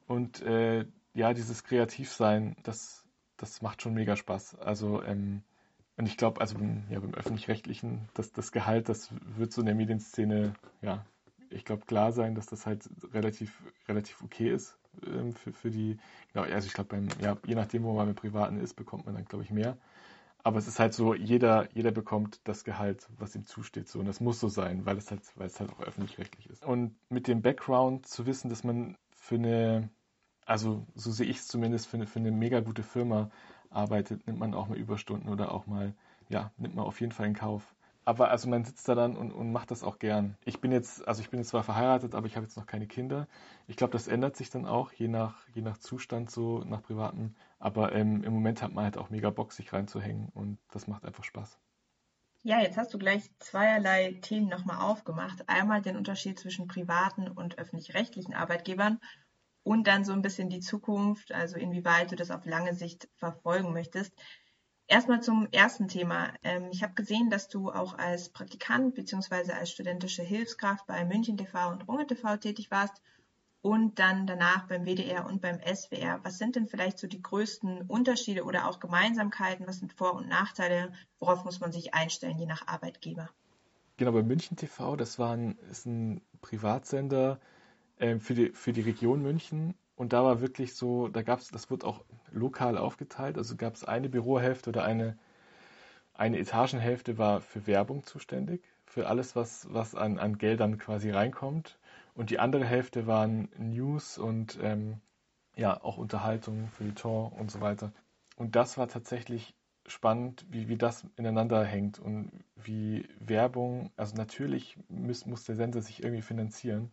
Und 0.08 0.42
äh, 0.44 0.86
ja, 1.14 1.34
dieses 1.34 1.64
Kreativsein, 1.64 2.56
das, 2.64 3.04
das 3.38 3.62
macht 3.62 3.82
schon 3.82 3.94
mega 3.94 4.16
Spaß. 4.16 4.60
Also 4.60 5.04
ähm, 5.04 5.44
und 5.98 6.08
ich 6.08 6.18
glaube, 6.18 6.42
also 6.42 6.58
ja, 6.90 7.00
beim 7.00 7.14
öffentlich-rechtlichen, 7.14 8.10
das, 8.14 8.32
das 8.32 8.52
Gehalt, 8.52 8.90
das 8.90 9.10
wird 9.38 9.52
so 9.52 9.62
in 9.62 9.68
der 9.68 9.76
Medienszene, 9.76 10.56
ja, 10.82 11.06
ich 11.50 11.66
glaube 11.66 11.86
klar 11.86 12.12
sein, 12.14 12.34
dass 12.34 12.48
das 12.48 12.66
halt 12.66 12.90
relativ, 13.14 13.62
relativ 13.88 14.24
okay 14.24 14.52
ist 14.52 14.78
ähm, 15.06 15.34
für, 15.34 15.52
für 15.54 15.72
die, 15.72 15.98
genau, 16.34 16.46
also 16.46 16.68
ich 16.68 16.74
glaube, 16.74 17.02
ja, 17.22 17.38
je 17.46 17.56
nachdem, 17.56 17.84
wo 17.84 17.94
man 17.94 18.08
mit 18.08 18.18
Privaten 18.18 18.60
ist, 18.60 18.76
bekommt 18.76 19.06
man 19.06 19.16
dann, 19.16 19.26
glaube 19.26 19.44
ich, 19.44 19.52
mehr. 19.52 19.78
Aber 20.44 20.60
es 20.60 20.68
ist 20.68 20.80
halt 20.80 20.94
so, 20.94 21.14
jeder, 21.14 21.70
jeder 21.74 21.92
bekommt 21.92 22.42
das 22.44 22.66
Gehalt, 22.66 23.08
was 23.18 23.36
ihm 23.36 23.46
zusteht. 23.46 23.88
So. 23.88 24.00
Und 24.00 24.08
das 24.08 24.20
muss 24.20 24.42
so 24.42 24.50
sein, 24.50 24.86
weil 24.86 24.98
es 24.98 25.10
halt, 25.10 25.22
weil 25.38 25.48
es 25.48 25.60
halt 25.60 25.72
auch 25.72 25.80
öffentlich-rechtlich 25.80 26.50
ist. 26.50 26.66
Und 26.66 26.96
mit 27.10 27.28
dem 27.28 27.42
Background 27.42 28.06
zu 28.08 28.26
wissen, 28.26 28.50
dass 28.50 28.66
man 28.66 28.98
für 29.16 29.36
eine, 29.36 29.90
also 30.46 30.86
so 30.96 31.12
sehe 31.12 31.28
ich 31.28 31.38
es 31.38 31.48
zumindest, 31.48 31.88
für 31.88 31.96
eine, 31.96 32.08
für 32.08 32.20
eine 32.20 32.32
mega 32.32 32.60
gute 32.60 32.84
Firma 32.84 33.32
arbeitet, 33.70 34.28
nimmt 34.28 34.40
man 34.40 34.54
auch 34.54 34.68
mal 34.68 34.78
Überstunden 34.78 35.30
oder 35.30 35.54
auch 35.54 35.66
mal, 35.66 35.94
ja, 36.28 36.52
nimmt 36.58 36.76
man 36.76 36.86
auf 36.86 37.00
jeden 37.00 37.14
Fall 37.14 37.28
in 37.28 37.36
Kauf 37.36 37.74
aber 38.06 38.30
also 38.32 38.50
man 38.50 38.66
sitzt 38.66 38.88
da 38.88 38.96
dann 38.96 39.16
und, 39.16 39.32
und 39.32 39.52
macht 39.52 39.72
das 39.72 39.84
auch 39.84 40.00
gern. 40.00 40.38
Ich 40.46 40.60
bin 40.62 40.72
jetzt, 40.72 41.08
also 41.08 41.22
ich 41.22 41.30
bin 41.30 41.40
jetzt 41.40 41.50
zwar 41.50 41.64
verheiratet, 41.64 42.16
aber 42.16 42.28
ich 42.28 42.36
habe 42.36 42.46
jetzt 42.46 42.58
noch 42.58 42.66
keine 42.66 42.88
Kinder. 42.88 43.28
Ich 43.68 43.76
glaube, 43.78 43.92
das 43.94 44.08
ändert 44.08 44.36
sich 44.36 44.50
dann 44.50 44.66
auch, 44.66 44.92
je 44.94 45.08
nach, 45.08 45.48
je 45.54 45.62
nach 45.62 45.78
Zustand, 45.78 46.30
so 46.32 46.60
nach 46.66 46.82
privaten. 46.84 47.36
Aber 47.60 47.94
ähm, 47.94 48.24
im 48.24 48.34
Moment 48.34 48.62
hat 48.62 48.74
man 48.74 48.84
halt 48.86 48.98
auch 48.98 49.10
mega 49.10 49.30
Bock, 49.30 49.54
sich 49.54 49.72
reinzuhängen 49.74 50.30
und 50.34 50.60
das 50.72 50.88
macht 50.88 51.06
einfach 51.06 51.24
Spaß. 51.24 51.58
Ja, 52.46 52.60
jetzt 52.60 52.76
hast 52.78 52.94
du 52.94 52.98
gleich 52.98 53.30
zweierlei 53.40 54.20
Themen 54.22 54.50
nochmal 54.50 54.82
aufgemacht. 54.82 55.48
Einmal 55.48 55.82
den 55.82 55.96
Unterschied 55.96 56.38
zwischen 56.38 56.68
privaten 56.68 57.30
und 57.30 57.58
öffentlich-rechtlichen 57.58 58.34
Arbeitgebern 58.34 59.00
und 59.64 59.88
dann 59.88 60.04
so 60.04 60.12
ein 60.12 60.22
bisschen 60.22 60.50
die 60.50 60.60
Zukunft, 60.60 61.32
also 61.32 61.58
inwieweit 61.58 62.12
du 62.12 62.18
das 62.18 62.32
auf 62.32 62.46
lange 62.46 62.74
Sicht 62.74 63.08
verfolgen 63.16 63.72
möchtest. 63.72 64.14
Erstmal 64.88 65.22
zum 65.22 65.48
ersten 65.52 65.88
Thema. 65.88 66.34
Ähm, 66.44 66.70
ich 66.72 66.84
habe 66.84 66.94
gesehen, 66.94 67.30
dass 67.30 67.48
du 67.48 67.72
auch 67.72 67.98
als 67.98 68.30
Praktikant 68.30 68.96
bzw. 68.96 69.54
als 69.54 69.72
studentische 69.72 70.24
Hilfskraft 70.24 70.86
bei 70.88 71.06
München 71.06 71.38
TV 71.38 71.72
und 71.72 71.88
Runge 71.88 72.06
TV 72.06 72.38
tätig 72.38 72.70
warst 72.70 73.02
und 73.62 73.98
dann 73.98 74.28
danach 74.28 74.68
beim 74.68 74.86
WDR 74.86 75.26
und 75.26 75.42
beim 75.42 75.60
SWR. 75.62 76.20
Was 76.24 76.38
sind 76.38 76.58
denn 76.58 76.68
vielleicht 76.68 77.00
so 77.00 77.08
die 77.08 77.22
größten 77.22 77.84
Unterschiede 77.84 78.44
oder 78.44 78.68
auch 78.68 78.82
Gemeinsamkeiten? 78.82 79.66
Was 79.66 79.80
sind 79.80 79.94
Vor- 79.94 80.16
und 80.16 80.28
Nachteile? 80.28 80.92
Worauf 81.20 81.46
muss 81.46 81.62
man 81.62 81.72
sich 81.72 81.94
einstellen, 81.94 82.38
je 82.38 82.46
nach 82.46 82.68
Arbeitgeber? 82.68 83.30
Genau, 83.96 84.12
bei 84.12 84.22
München 84.22 84.58
TV, 84.58 84.98
das 84.98 85.18
war 85.18 85.34
ein, 85.34 85.58
ist 85.72 85.86
ein 85.86 86.22
Privatsender 86.42 87.40
äh, 88.00 88.20
für, 88.20 88.34
die, 88.34 88.50
für 88.50 88.74
die 88.74 88.82
Region 88.82 89.22
München 89.22 89.76
und 90.04 90.12
da 90.12 90.22
war 90.22 90.42
wirklich 90.42 90.76
so, 90.76 91.08
da 91.08 91.22
gab 91.22 91.40
es, 91.40 91.48
das 91.48 91.70
wird 91.70 91.86
auch 91.86 92.04
lokal 92.34 92.78
aufgeteilt. 92.78 93.38
Also 93.38 93.56
gab 93.56 93.76
es 93.76 93.86
eine 93.86 94.10
Bürohälfte 94.10 94.70
oder 94.70 94.84
eine, 94.84 95.18
eine 96.14 96.40
Etagenhälfte 96.40 97.18
war 97.18 97.40
für 97.40 97.68
Werbung 97.68 98.04
zuständig, 98.04 98.62
für 98.86 99.08
alles, 99.08 99.38
was, 99.38 99.66
was 99.72 99.96
an, 99.96 100.20
an 100.20 100.38
Geldern 100.38 100.78
quasi 100.78 101.10
reinkommt. 101.10 101.80
Und 102.16 102.32
die 102.32 102.40
andere 102.40 102.66
Hälfte 102.66 103.08
waren 103.08 103.48
News 103.58 104.18
und 104.18 104.60
ähm, 104.62 105.00
ja, 105.56 105.82
auch 105.82 105.98
Unterhaltung, 105.98 106.68
Feuilleton 106.68 107.32
und 107.32 107.50
so 107.50 107.62
weiter. 107.62 107.94
Und 108.36 108.58
das 108.58 108.78
war 108.78 108.90
tatsächlich 108.90 109.56
spannend, 109.88 110.46
wie, 110.50 110.68
wie 110.68 110.78
das 110.78 111.08
ineinander 111.16 111.64
hängt 111.64 111.98
und 111.98 112.30
wie 112.58 113.08
Werbung, 113.20 113.90
also 113.96 114.18
natürlich 114.18 114.78
muss, 114.90 115.26
muss 115.26 115.46
der 115.46 115.56
Sender 115.56 115.82
sich 115.82 116.04
irgendwie 116.04 116.24
finanzieren. 116.24 116.92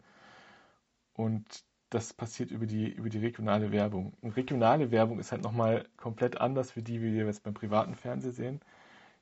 Und 1.15 1.65
das 1.91 2.15
passiert 2.15 2.51
über 2.51 2.67
die, 2.67 2.89
über 2.89 3.09
die 3.09 3.19
regionale 3.19 3.73
Werbung. 3.73 4.15
Und 4.23 4.37
regionale 4.37 4.91
Werbung 4.91 5.19
ist 5.19 5.33
halt 5.33 5.43
nochmal 5.43 5.89
komplett 5.97 6.41
anders 6.41 6.77
wie 6.77 6.83
die, 6.83 7.03
wie 7.03 7.13
wir 7.13 7.27
jetzt 7.27 7.43
beim 7.43 7.55
privaten 7.55 7.97
Fernsehen 7.97 8.33
sehen. 8.33 8.61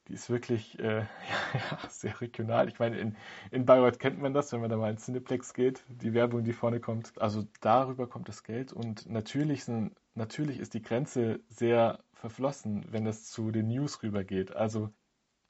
Die 0.07 0.15
ist 0.15 0.31
wirklich 0.31 0.79
äh, 0.79 1.01
ja, 1.55 1.79
sehr 1.89 2.21
regional. 2.21 2.69
Ich 2.69 2.79
meine, 2.79 2.99
in, 2.99 3.17
in 3.51 3.65
Bayreuth 3.67 3.99
kennt 3.99 4.21
man 4.21 4.35
das, 4.35 4.53
wenn 4.53 4.61
man 4.61 4.71
da 4.71 4.77
mal 4.77 4.91
in 4.91 4.99
Cineplex 4.99 5.55
geht, 5.55 5.85
die 5.89 6.13
Werbung, 6.13 6.45
die 6.45 6.53
vorne 6.53 6.79
kommt. 6.81 7.21
Also 7.21 7.47
darüber 7.61 8.07
kommt 8.07 8.29
das 8.29 8.45
Geld 8.45 8.73
und 8.73 9.09
natürlich, 9.09 9.65
sind, 9.65 9.95
natürlich 10.15 10.59
ist 10.59 10.75
die 10.75 10.83
Grenze 10.83 11.41
sehr 11.49 12.01
verflossen, 12.13 12.85
wenn 12.91 13.07
es 13.07 13.31
zu 13.31 13.51
den 13.51 13.69
News 13.69 14.03
rübergeht. 14.03 14.55
Also 14.55 14.91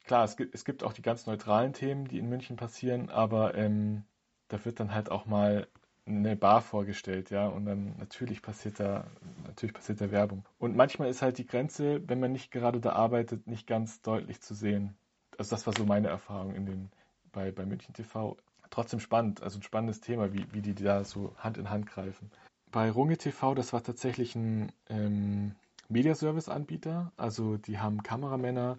klar, 0.04 0.24
es 0.24 0.36
gibt, 0.36 0.54
es 0.54 0.64
gibt 0.64 0.84
auch 0.84 0.92
die 0.92 1.02
ganz 1.02 1.26
neutralen 1.26 1.72
Themen, 1.72 2.06
die 2.06 2.18
in 2.18 2.28
München 2.28 2.56
passieren, 2.56 3.10
aber 3.10 3.54
ähm, 3.56 4.04
da 4.48 4.64
wird 4.64 4.80
dann 4.80 4.94
halt 4.94 5.10
auch 5.10 5.26
mal 5.26 5.66
eine 6.08 6.36
Bar 6.36 6.62
vorgestellt, 6.62 7.30
ja, 7.30 7.46
und 7.46 7.66
dann 7.66 7.94
natürlich 7.98 8.42
passiert 8.42 8.80
da, 8.80 9.06
natürlich 9.46 9.74
passiert 9.74 10.00
da 10.00 10.10
Werbung. 10.10 10.44
Und 10.58 10.76
manchmal 10.76 11.08
ist 11.08 11.22
halt 11.22 11.38
die 11.38 11.46
Grenze, 11.46 12.00
wenn 12.08 12.20
man 12.20 12.32
nicht 12.32 12.50
gerade 12.50 12.80
da 12.80 12.92
arbeitet, 12.92 13.46
nicht 13.46 13.66
ganz 13.66 14.00
deutlich 14.02 14.40
zu 14.40 14.54
sehen. 14.54 14.96
Also 15.36 15.50
das 15.50 15.66
war 15.66 15.74
so 15.76 15.84
meine 15.84 16.08
Erfahrung 16.08 16.54
in 16.54 16.66
den, 16.66 16.90
bei, 17.32 17.52
bei 17.52 17.64
München 17.64 17.94
TV. 17.94 18.36
Trotzdem 18.70 19.00
spannend, 19.00 19.42
also 19.42 19.58
ein 19.58 19.62
spannendes 19.62 20.00
Thema, 20.00 20.32
wie, 20.32 20.46
wie 20.52 20.60
die 20.60 20.74
da 20.74 21.04
so 21.04 21.34
Hand 21.38 21.58
in 21.58 21.70
Hand 21.70 21.86
greifen. 21.86 22.30
Bei 22.70 22.90
Runge 22.90 23.16
TV, 23.16 23.54
das 23.54 23.72
war 23.72 23.82
tatsächlich 23.82 24.34
ein 24.34 24.72
ähm, 24.90 25.54
Mediaservice-Anbieter, 25.88 27.12
also 27.16 27.56
die 27.56 27.78
haben 27.78 28.02
Kameramänner 28.02 28.78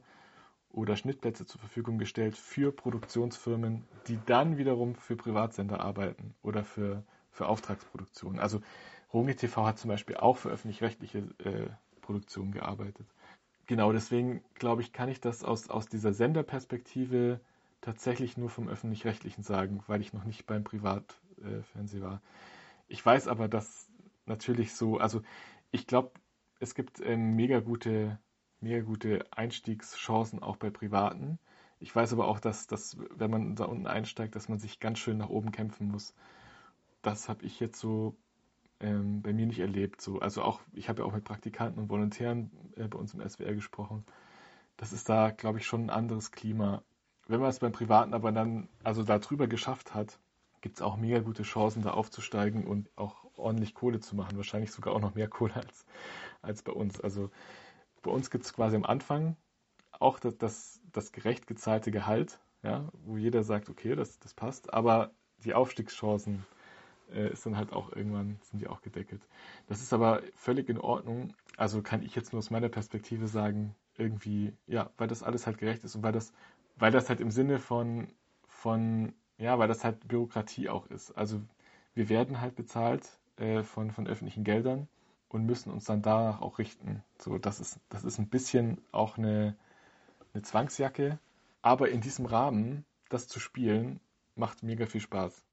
oder 0.72 0.96
Schnittplätze 0.96 1.46
zur 1.46 1.60
Verfügung 1.60 1.98
gestellt 1.98 2.38
für 2.38 2.72
Produktionsfirmen, 2.72 3.84
die 4.08 4.20
dann 4.26 4.58
wiederum 4.58 4.96
für 4.96 5.16
Privatsender 5.16 5.80
arbeiten 5.80 6.36
oder 6.44 6.64
für 6.64 7.04
für 7.40 7.48
Auftragsproduktionen. 7.48 8.38
Also 8.38 8.60
Runge 9.14 9.34
TV 9.34 9.66
hat 9.66 9.80
zum 9.80 9.88
Beispiel 9.88 10.18
auch 10.18 10.36
für 10.36 10.50
öffentlich-rechtliche 10.50 11.20
äh, 11.40 11.70
Produktionen 12.02 12.52
gearbeitet. 12.52 13.08
Genau, 13.66 13.94
deswegen 13.94 14.44
glaube 14.56 14.82
ich, 14.82 14.92
kann 14.92 15.08
ich 15.08 15.22
das 15.22 15.46
aus, 15.46 15.70
aus 15.70 15.88
dieser 15.88 16.12
Senderperspektive 16.12 17.40
tatsächlich 17.80 18.36
nur 18.36 18.50
vom 18.50 18.68
öffentlich-rechtlichen 18.68 19.42
sagen, 19.42 19.82
weil 19.88 20.02
ich 20.02 20.12
noch 20.12 20.26
nicht 20.26 20.48
beim 20.48 20.66
Privatfernsehen 20.66 22.04
äh, 22.04 22.06
war. 22.06 22.22
Ich 22.90 23.06
weiß 23.06 23.30
aber, 23.30 23.48
dass 23.48 23.90
natürlich 24.26 24.74
so, 24.74 24.98
also 24.98 25.22
ich 25.72 25.88
glaube, 25.88 26.12
es 26.60 26.76
gibt 26.76 27.00
ähm, 27.00 27.38
mega 27.38 27.62
gute, 27.62 28.20
mega 28.60 28.82
gute 28.82 29.26
Einstiegschancen 29.32 30.44
auch 30.44 30.58
bei 30.58 30.72
Privaten. 30.72 31.40
Ich 31.80 31.96
weiß 31.96 32.12
aber 32.12 32.28
auch, 32.28 32.42
dass, 32.42 32.68
dass, 32.68 32.98
wenn 33.16 33.32
man 33.32 33.56
da 33.56 33.64
unten 33.64 33.88
einsteigt, 33.88 34.36
dass 34.36 34.50
man 34.50 34.60
sich 34.60 34.82
ganz 34.82 35.00
schön 35.00 35.18
nach 35.18 35.30
oben 35.30 35.54
kämpfen 35.54 35.88
muss 35.88 36.14
das 37.02 37.30
habe 37.30 37.46
ich 37.46 37.60
jetzt 37.60 37.80
so 37.80 38.16
ähm, 38.80 39.22
bei 39.22 39.34
mir 39.34 39.46
nicht 39.46 39.60
erlebt. 39.60 40.02
So. 40.02 40.20
Also 40.20 40.42
auch, 40.42 40.62
ich 40.74 40.90
habe 40.90 41.02
ja 41.02 41.08
auch 41.08 41.14
mit 41.14 41.24
Praktikanten 41.24 41.82
und 41.82 41.90
Volontären 41.90 42.52
äh, 42.76 42.88
bei 42.88 42.98
uns 42.98 43.14
im 43.14 43.28
SWR 43.28 43.54
gesprochen. 43.54 44.06
Das 44.78 44.94
ist 44.94 45.10
da, 45.10 45.32
glaube 45.32 45.60
ich, 45.60 45.66
schon 45.66 45.86
ein 45.86 45.90
anderes 45.90 46.32
Klima. 46.32 46.84
Wenn 47.28 47.42
man 47.42 47.50
es 47.50 47.60
beim 47.60 47.72
Privaten 47.72 48.14
aber 48.14 48.32
dann, 48.32 48.70
also 48.84 49.04
da 49.04 49.20
drüber 49.20 49.48
geschafft 49.48 49.94
hat, 49.94 50.20
gibt 50.62 50.78
es 50.78 50.82
auch 50.82 50.98
mega 50.98 51.20
gute 51.20 51.44
Chancen, 51.44 51.84
da 51.84 51.92
aufzusteigen 51.92 52.66
und 52.66 52.90
auch 52.98 53.26
ordentlich 53.36 53.74
Kohle 53.74 54.00
zu 54.00 54.16
machen. 54.16 54.38
Wahrscheinlich 54.38 54.72
sogar 54.72 54.94
auch 54.94 55.02
noch 55.02 55.16
mehr 55.16 55.28
Kohle 55.30 55.56
als, 55.56 55.86
als 56.42 56.64
bei 56.64 56.72
uns. 56.72 57.00
Also 57.00 57.30
bei 58.02 58.12
uns 58.12 58.30
gibt 58.30 58.46
es 58.46 58.54
quasi 58.54 58.76
am 58.76 58.86
Anfang 58.86 59.36
auch 59.92 60.20
das, 60.20 60.38
das, 60.38 60.82
das 60.92 61.12
gerecht 61.12 61.48
gezahlte 61.48 61.92
Gehalt, 61.92 62.40
ja, 62.64 62.90
wo 63.06 63.18
jeder 63.18 63.44
sagt, 63.44 63.70
okay, 63.70 63.96
das, 63.96 64.20
das 64.20 64.34
passt, 64.34 64.74
aber 64.74 65.12
die 65.44 65.54
Aufstiegschancen 65.54 66.46
äh, 67.14 67.32
ist 67.32 67.46
dann 67.46 67.58
halt 67.58 67.74
auch 67.74 67.92
irgendwann, 67.92 68.40
sind 68.44 68.60
die 68.62 68.68
auch 68.68 68.82
gedeckelt. 68.82 69.22
Das 69.68 69.82
ist 69.82 69.94
aber 69.94 70.22
völlig 70.36 70.70
in 70.70 70.80
Ordnung. 70.80 71.34
Also 71.58 71.82
kann 71.82 72.04
ich 72.04 72.16
jetzt 72.16 72.34
nur 72.34 72.40
aus 72.40 72.52
meiner 72.52 72.70
Perspektive 72.70 73.28
sagen, 73.28 73.76
irgendwie, 73.98 74.54
ja, 74.68 74.90
weil 74.98 75.08
das 75.08 75.24
alles 75.24 75.46
halt 75.46 75.58
gerecht 75.58 75.84
ist 75.84 75.96
und 75.96 76.04
weil 76.04 76.14
das, 76.14 76.34
weil 76.78 76.92
das 76.92 77.10
halt 77.10 77.20
im 77.20 77.32
Sinne 77.32 77.60
von, 77.60 78.08
von, 78.48 79.14
ja, 79.38 79.60
weil 79.60 79.68
das 79.68 79.84
halt 79.84 80.08
Bürokratie 80.08 80.70
auch 80.70 80.88
ist. 80.88 81.12
Also 81.12 81.42
wir 81.94 82.10
werden 82.10 82.42
halt 82.42 82.56
bezahlt 82.56 83.20
äh, 83.38 83.64
von, 83.64 83.92
von 83.92 84.08
öffentlichen 84.08 84.44
Geldern 84.44 84.88
und 85.28 85.46
müssen 85.46 85.72
uns 85.72 85.86
dann 85.86 86.02
danach 86.02 86.42
auch 86.42 86.60
richten. 86.60 87.04
So, 87.18 87.38
das 87.38 87.60
ist, 87.60 87.80
das 87.90 88.04
ist 88.04 88.20
ein 88.20 88.30
bisschen 88.30 88.82
auch 88.92 89.18
eine, 89.18 89.56
eine 90.34 90.44
Zwangsjacke, 90.44 91.20
aber 91.62 91.90
in 91.90 92.02
diesem 92.02 92.26
Rahmen 92.26 92.86
das 93.10 93.28
zu 93.28 93.40
spielen, 93.40 94.00
macht 94.36 94.64
mega 94.64 94.86
viel 94.86 95.02
Spaß. 95.02 95.44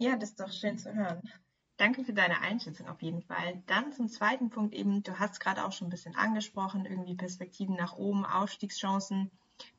Ja, 0.00 0.16
das 0.16 0.30
ist 0.30 0.40
doch 0.40 0.50
schön 0.50 0.78
zu 0.78 0.94
hören. 0.94 1.20
Danke 1.76 2.04
für 2.04 2.14
deine 2.14 2.40
Einschätzung 2.40 2.88
auf 2.88 3.02
jeden 3.02 3.20
Fall. 3.20 3.62
Dann 3.66 3.92
zum 3.92 4.08
zweiten 4.08 4.48
Punkt 4.48 4.74
eben, 4.74 5.02
du 5.02 5.18
hast 5.18 5.40
gerade 5.40 5.62
auch 5.62 5.72
schon 5.72 5.88
ein 5.88 5.90
bisschen 5.90 6.16
angesprochen, 6.16 6.86
irgendwie 6.86 7.14
Perspektiven 7.14 7.76
nach 7.76 7.98
oben, 7.98 8.24
Aufstiegschancen. 8.24 9.30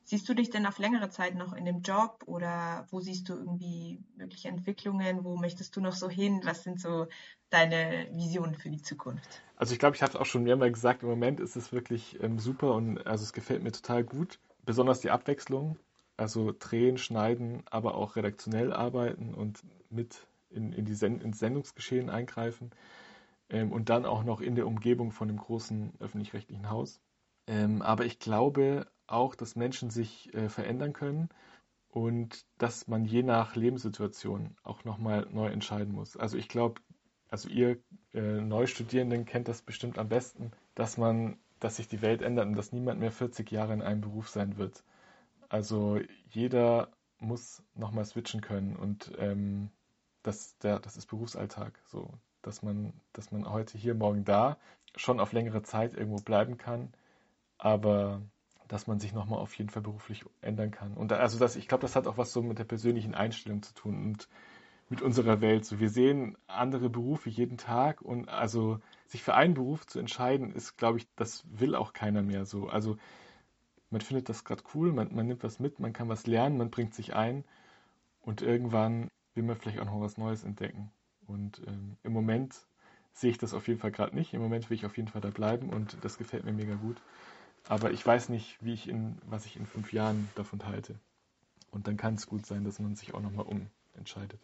Siehst 0.04 0.28
du 0.28 0.34
dich 0.34 0.48
denn 0.50 0.64
auf 0.64 0.78
längere 0.78 1.10
Zeit 1.10 1.34
noch 1.34 1.52
in 1.54 1.64
dem 1.64 1.82
Job 1.82 2.22
oder 2.26 2.86
wo 2.92 3.00
siehst 3.00 3.28
du 3.28 3.34
irgendwie 3.34 3.98
mögliche 4.14 4.46
Entwicklungen? 4.46 5.24
Wo 5.24 5.36
möchtest 5.36 5.74
du 5.74 5.80
noch 5.80 5.94
so 5.94 6.08
hin? 6.08 6.40
Was 6.44 6.62
sind 6.62 6.80
so 6.80 7.08
deine 7.50 8.06
Visionen 8.12 8.54
für 8.54 8.70
die 8.70 8.80
Zukunft? 8.80 9.42
Also 9.56 9.72
ich 9.72 9.80
glaube, 9.80 9.96
ich 9.96 10.02
habe 10.02 10.12
es 10.12 10.16
auch 10.16 10.26
schon 10.26 10.44
mehrmals 10.44 10.74
gesagt, 10.74 11.02
im 11.02 11.08
Moment 11.08 11.40
ist 11.40 11.56
es 11.56 11.72
wirklich 11.72 12.22
ähm, 12.22 12.38
super 12.38 12.74
und 12.74 13.04
also 13.08 13.24
es 13.24 13.32
gefällt 13.32 13.64
mir 13.64 13.72
total 13.72 14.04
gut. 14.04 14.38
Besonders 14.64 15.00
die 15.00 15.10
Abwechslung. 15.10 15.80
Also 16.16 16.52
drehen, 16.58 16.98
schneiden, 16.98 17.62
aber 17.70 17.94
auch 17.94 18.16
redaktionell 18.16 18.72
arbeiten 18.72 19.34
und 19.34 19.62
mit 19.90 20.26
in, 20.50 20.72
in 20.72 20.84
die 20.84 20.94
Send 20.94 21.22
ins 21.22 21.38
Sendungsgeschehen 21.38 22.10
eingreifen 22.10 22.70
ähm, 23.48 23.72
und 23.72 23.88
dann 23.88 24.04
auch 24.04 24.22
noch 24.22 24.40
in 24.40 24.54
der 24.54 24.66
Umgebung 24.66 25.10
von 25.10 25.28
dem 25.28 25.38
großen 25.38 25.94
öffentlich-rechtlichen 25.98 26.70
Haus. 26.70 27.00
Ähm, 27.46 27.82
aber 27.82 28.04
ich 28.04 28.18
glaube 28.18 28.86
auch, 29.06 29.34
dass 29.34 29.56
Menschen 29.56 29.90
sich 29.90 30.32
äh, 30.34 30.48
verändern 30.48 30.92
können 30.92 31.28
und 31.88 32.44
dass 32.58 32.88
man 32.88 33.04
je 33.04 33.22
nach 33.22 33.56
Lebenssituation 33.56 34.56
auch 34.62 34.84
nochmal 34.84 35.26
neu 35.30 35.48
entscheiden 35.48 35.94
muss. 35.94 36.16
Also 36.16 36.36
ich 36.36 36.48
glaube, 36.48 36.80
also 37.30 37.48
ihr 37.48 37.78
äh, 38.12 38.40
Neustudierenden 38.40 39.24
kennt 39.24 39.48
das 39.48 39.62
bestimmt 39.62 39.98
am 39.98 40.08
besten, 40.08 40.52
dass 40.74 40.98
man 40.98 41.38
dass 41.62 41.76
sich 41.76 41.86
die 41.86 42.02
Welt 42.02 42.22
ändert 42.22 42.46
und 42.46 42.56
dass 42.56 42.72
niemand 42.72 42.98
mehr 42.98 43.12
40 43.12 43.50
Jahre 43.52 43.72
in 43.72 43.82
einem 43.82 44.00
Beruf 44.00 44.28
sein 44.28 44.56
wird. 44.56 44.82
Also 45.52 46.00
jeder 46.30 46.88
muss 47.18 47.62
nochmal 47.74 48.06
switchen 48.06 48.40
können 48.40 48.74
und 48.74 49.12
ähm, 49.18 49.68
das, 50.22 50.56
der, 50.60 50.78
das 50.78 50.96
ist 50.96 51.08
Berufsalltag. 51.08 51.78
So, 51.88 52.08
dass 52.40 52.62
man, 52.62 52.94
dass 53.12 53.32
man 53.32 53.46
heute 53.46 53.76
hier, 53.76 53.94
morgen 53.94 54.24
da 54.24 54.56
schon 54.96 55.20
auf 55.20 55.34
längere 55.34 55.62
Zeit 55.62 55.92
irgendwo 55.92 56.22
bleiben 56.22 56.56
kann, 56.56 56.94
aber 57.58 58.22
dass 58.66 58.86
man 58.86 58.98
sich 58.98 59.12
nochmal 59.12 59.40
auf 59.40 59.52
jeden 59.58 59.68
Fall 59.68 59.82
beruflich 59.82 60.24
ändern 60.40 60.70
kann. 60.70 60.94
Und 60.94 61.12
also 61.12 61.38
das, 61.38 61.56
ich 61.56 61.68
glaube, 61.68 61.82
das 61.82 61.96
hat 61.96 62.06
auch 62.06 62.16
was 62.16 62.32
so 62.32 62.40
mit 62.40 62.58
der 62.58 62.64
persönlichen 62.64 63.14
Einstellung 63.14 63.62
zu 63.62 63.74
tun 63.74 64.02
und 64.02 64.30
mit 64.88 65.02
unserer 65.02 65.42
Welt. 65.42 65.66
So, 65.66 65.80
wir 65.80 65.90
sehen 65.90 66.38
andere 66.46 66.88
Berufe 66.88 67.28
jeden 67.28 67.58
Tag 67.58 68.00
und 68.00 68.30
also 68.30 68.80
sich 69.06 69.22
für 69.22 69.34
einen 69.34 69.52
Beruf 69.52 69.86
zu 69.86 69.98
entscheiden, 69.98 70.54
ist, 70.54 70.78
glaube 70.78 70.96
ich, 70.96 71.06
das 71.14 71.44
will 71.50 71.74
auch 71.74 71.92
keiner 71.92 72.22
mehr 72.22 72.46
so. 72.46 72.68
Also 72.68 72.96
man 73.92 74.00
findet 74.00 74.28
das 74.28 74.44
gerade 74.44 74.62
cool, 74.74 74.92
man, 74.92 75.14
man 75.14 75.26
nimmt 75.26 75.44
was 75.44 75.60
mit, 75.60 75.78
man 75.78 75.92
kann 75.92 76.08
was 76.08 76.26
lernen, 76.26 76.56
man 76.56 76.70
bringt 76.70 76.94
sich 76.94 77.14
ein 77.14 77.44
und 78.20 78.42
irgendwann 78.42 79.08
will 79.34 79.44
man 79.44 79.56
vielleicht 79.56 79.78
auch 79.78 79.86
noch 79.86 80.00
was 80.00 80.18
Neues 80.18 80.44
entdecken. 80.44 80.90
Und 81.26 81.62
ähm, 81.66 81.96
im 82.02 82.12
Moment 82.12 82.54
sehe 83.12 83.30
ich 83.30 83.38
das 83.38 83.54
auf 83.54 83.68
jeden 83.68 83.80
Fall 83.80 83.92
gerade 83.92 84.14
nicht. 84.14 84.34
Im 84.34 84.42
Moment 84.42 84.68
will 84.68 84.76
ich 84.76 84.86
auf 84.86 84.96
jeden 84.96 85.08
Fall 85.08 85.20
da 85.20 85.30
bleiben 85.30 85.70
und 85.70 85.96
das 86.02 86.18
gefällt 86.18 86.44
mir 86.44 86.52
mega 86.52 86.74
gut. 86.74 86.96
Aber 87.68 87.92
ich 87.92 88.04
weiß 88.04 88.28
nicht, 88.28 88.56
wie 88.60 88.72
ich 88.72 88.88
in, 88.88 89.18
was 89.26 89.46
ich 89.46 89.56
in 89.56 89.66
fünf 89.66 89.92
Jahren 89.92 90.28
davon 90.34 90.64
halte. 90.66 90.98
Und 91.70 91.86
dann 91.86 91.96
kann 91.96 92.14
es 92.14 92.26
gut 92.26 92.44
sein, 92.44 92.64
dass 92.64 92.78
man 92.78 92.96
sich 92.96 93.14
auch 93.14 93.20
nochmal 93.20 93.46
umentscheidet. 93.46 94.40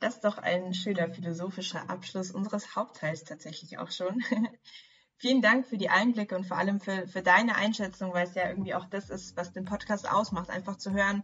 Das 0.00 0.14
ist 0.14 0.24
doch 0.24 0.38
ein 0.38 0.72
schöner 0.74 1.10
philosophischer 1.10 1.90
Abschluss 1.90 2.30
unseres 2.30 2.74
Hauptteils 2.74 3.24
tatsächlich 3.24 3.78
auch 3.78 3.90
schon. 3.90 4.22
Vielen 5.16 5.42
Dank 5.42 5.66
für 5.66 5.78
die 5.78 5.88
Einblicke 5.88 6.36
und 6.36 6.44
vor 6.44 6.58
allem 6.58 6.80
für, 6.80 7.06
für 7.06 7.22
deine 7.22 7.56
Einschätzung, 7.56 8.12
weil 8.12 8.26
es 8.26 8.34
ja 8.34 8.48
irgendwie 8.48 8.74
auch 8.74 8.86
das 8.86 9.10
ist, 9.10 9.36
was 9.36 9.52
den 9.52 9.64
Podcast 9.64 10.10
ausmacht, 10.10 10.50
einfach 10.50 10.76
zu 10.76 10.92
hören, 10.92 11.22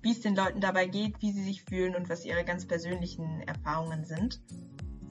wie 0.00 0.12
es 0.12 0.20
den 0.20 0.34
Leuten 0.34 0.60
dabei 0.60 0.86
geht, 0.86 1.20
wie 1.20 1.32
sie 1.32 1.44
sich 1.44 1.62
fühlen 1.62 1.94
und 1.94 2.08
was 2.08 2.24
ihre 2.24 2.44
ganz 2.44 2.66
persönlichen 2.66 3.40
Erfahrungen 3.42 4.04
sind. 4.04 4.40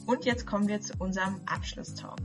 Und 0.05 0.25
jetzt 0.25 0.45
kommen 0.45 0.67
wir 0.67 0.81
zu 0.81 0.93
unserem 0.97 1.41
Abschlusstalk. 1.45 2.21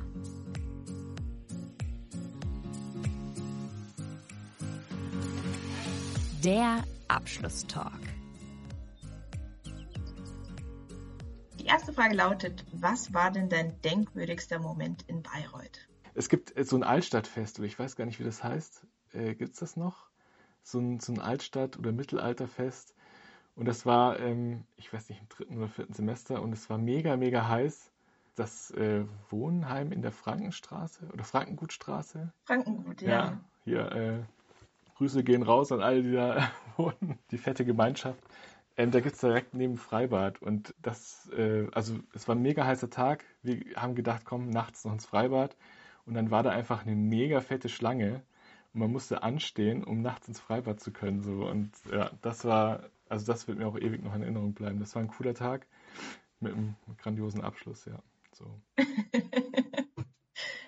Der 6.43 6.85
Abschlusstalk. 7.09 8.01
Die 11.59 11.67
erste 11.67 11.93
Frage 11.93 12.15
lautet, 12.15 12.65
was 12.73 13.13
war 13.13 13.33
denn 13.33 13.49
dein 13.49 13.81
denkwürdigster 13.83 14.61
Moment 14.61 15.03
in 15.09 15.23
Bayreuth? 15.23 15.86
Es 16.17 16.31
gibt 16.31 16.55
so 16.67 16.77
ein 16.77 16.83
Altstadtfest, 16.83 17.59
oder 17.59 17.67
ich 17.67 17.79
weiß 17.79 17.95
gar 17.95 18.07
nicht, 18.07 18.19
wie 18.19 18.25
das 18.25 18.43
heißt. 18.43 18.87
Äh, 19.13 19.35
gibt 19.35 19.53
es 19.53 19.61
das 19.61 19.77
noch? 19.77 20.09
So 20.63 20.79
ein, 20.79 20.99
so 20.99 21.13
ein 21.13 21.21
Altstadt- 21.21 21.79
oder 21.79 21.93
Mittelalterfest. 21.93 22.95
Und 23.55 23.67
das 23.67 23.85
war, 23.85 24.19
ähm, 24.19 24.65
ich 24.77 24.93
weiß 24.93 25.09
nicht, 25.11 25.21
im 25.21 25.29
dritten 25.29 25.59
oder 25.59 25.69
vierten 25.69 25.93
Semester 25.93 26.43
und 26.43 26.53
es 26.53 26.69
war 26.71 26.79
mega, 26.79 27.17
mega 27.17 27.49
heiß. 27.49 27.91
Das 28.35 28.71
äh, 28.73 29.05
Wohnheim 29.31 29.93
in 29.93 30.03
der 30.03 30.13
Frankenstraße 30.13 31.07
oder 31.13 31.25
Frankengutstraße. 31.25 32.33
Frankengut, 32.45 33.01
ja. 33.03 33.11
Ja, 33.11 33.41
hier, 33.65 33.93
äh, 33.93 34.19
Grüße 34.97 35.23
gehen 35.23 35.43
raus 35.43 35.73
an 35.73 35.83
alle, 35.83 36.03
die 36.03 36.13
da 36.13 36.51
wohnen, 36.79 37.19
die 37.31 37.39
fette 37.39 37.65
Gemeinschaft. 37.65 38.23
Ähm, 38.79 38.91
da 38.91 39.01
gibt 39.01 39.15
es 39.15 39.21
direkt 39.21 39.55
neben 39.55 39.77
Freibad 39.77 40.41
und 40.43 40.75
das, 40.81 41.31
äh, 41.37 41.67
also 41.73 41.99
es 42.15 42.27
war 42.29 42.35
ein 42.35 42.43
mega 42.43 42.65
heißer 42.65 42.91
Tag. 42.91 43.25
Wir 43.43 43.61
haben 43.77 43.95
gedacht, 43.95 44.25
komm, 44.25 44.51
nachts 44.51 44.85
noch 44.85 44.93
ins 44.93 45.07
Freibad. 45.07 45.57
Und 46.07 46.15
dann 46.15 46.31
war 46.31 46.43
da 46.43 46.51
einfach 46.51 46.87
eine 46.87 46.95
mega 46.95 47.41
fette 47.41 47.69
Schlange 47.69 48.23
und 48.73 48.81
man 48.81 48.93
musste 48.93 49.23
anstehen, 49.23 49.85
um 49.85 50.03
nachts 50.03 50.29
ins 50.29 50.41
Freibad 50.41 50.81
zu 50.81 50.93
können. 50.93 51.23
So. 51.23 51.47
Und 51.47 51.73
ja, 51.91 52.11
das 52.23 52.45
war, 52.45 52.85
also 53.09 53.27
das 53.27 53.49
wird 53.49 53.59
mir 53.59 53.67
auch 53.67 53.77
ewig 53.77 54.03
noch 54.03 54.15
in 54.15 54.23
Erinnerung 54.23 54.55
bleiben. 54.55 54.79
Das 54.79 54.95
war 54.95 55.03
ein 55.03 55.09
cooler 55.09 55.35
Tag 55.35 55.67
mit 56.41 56.53
einem 56.53 56.77
grandiosen 56.99 57.43
Abschluss, 57.43 57.85
ja. 57.87 57.99
So. 58.33 58.45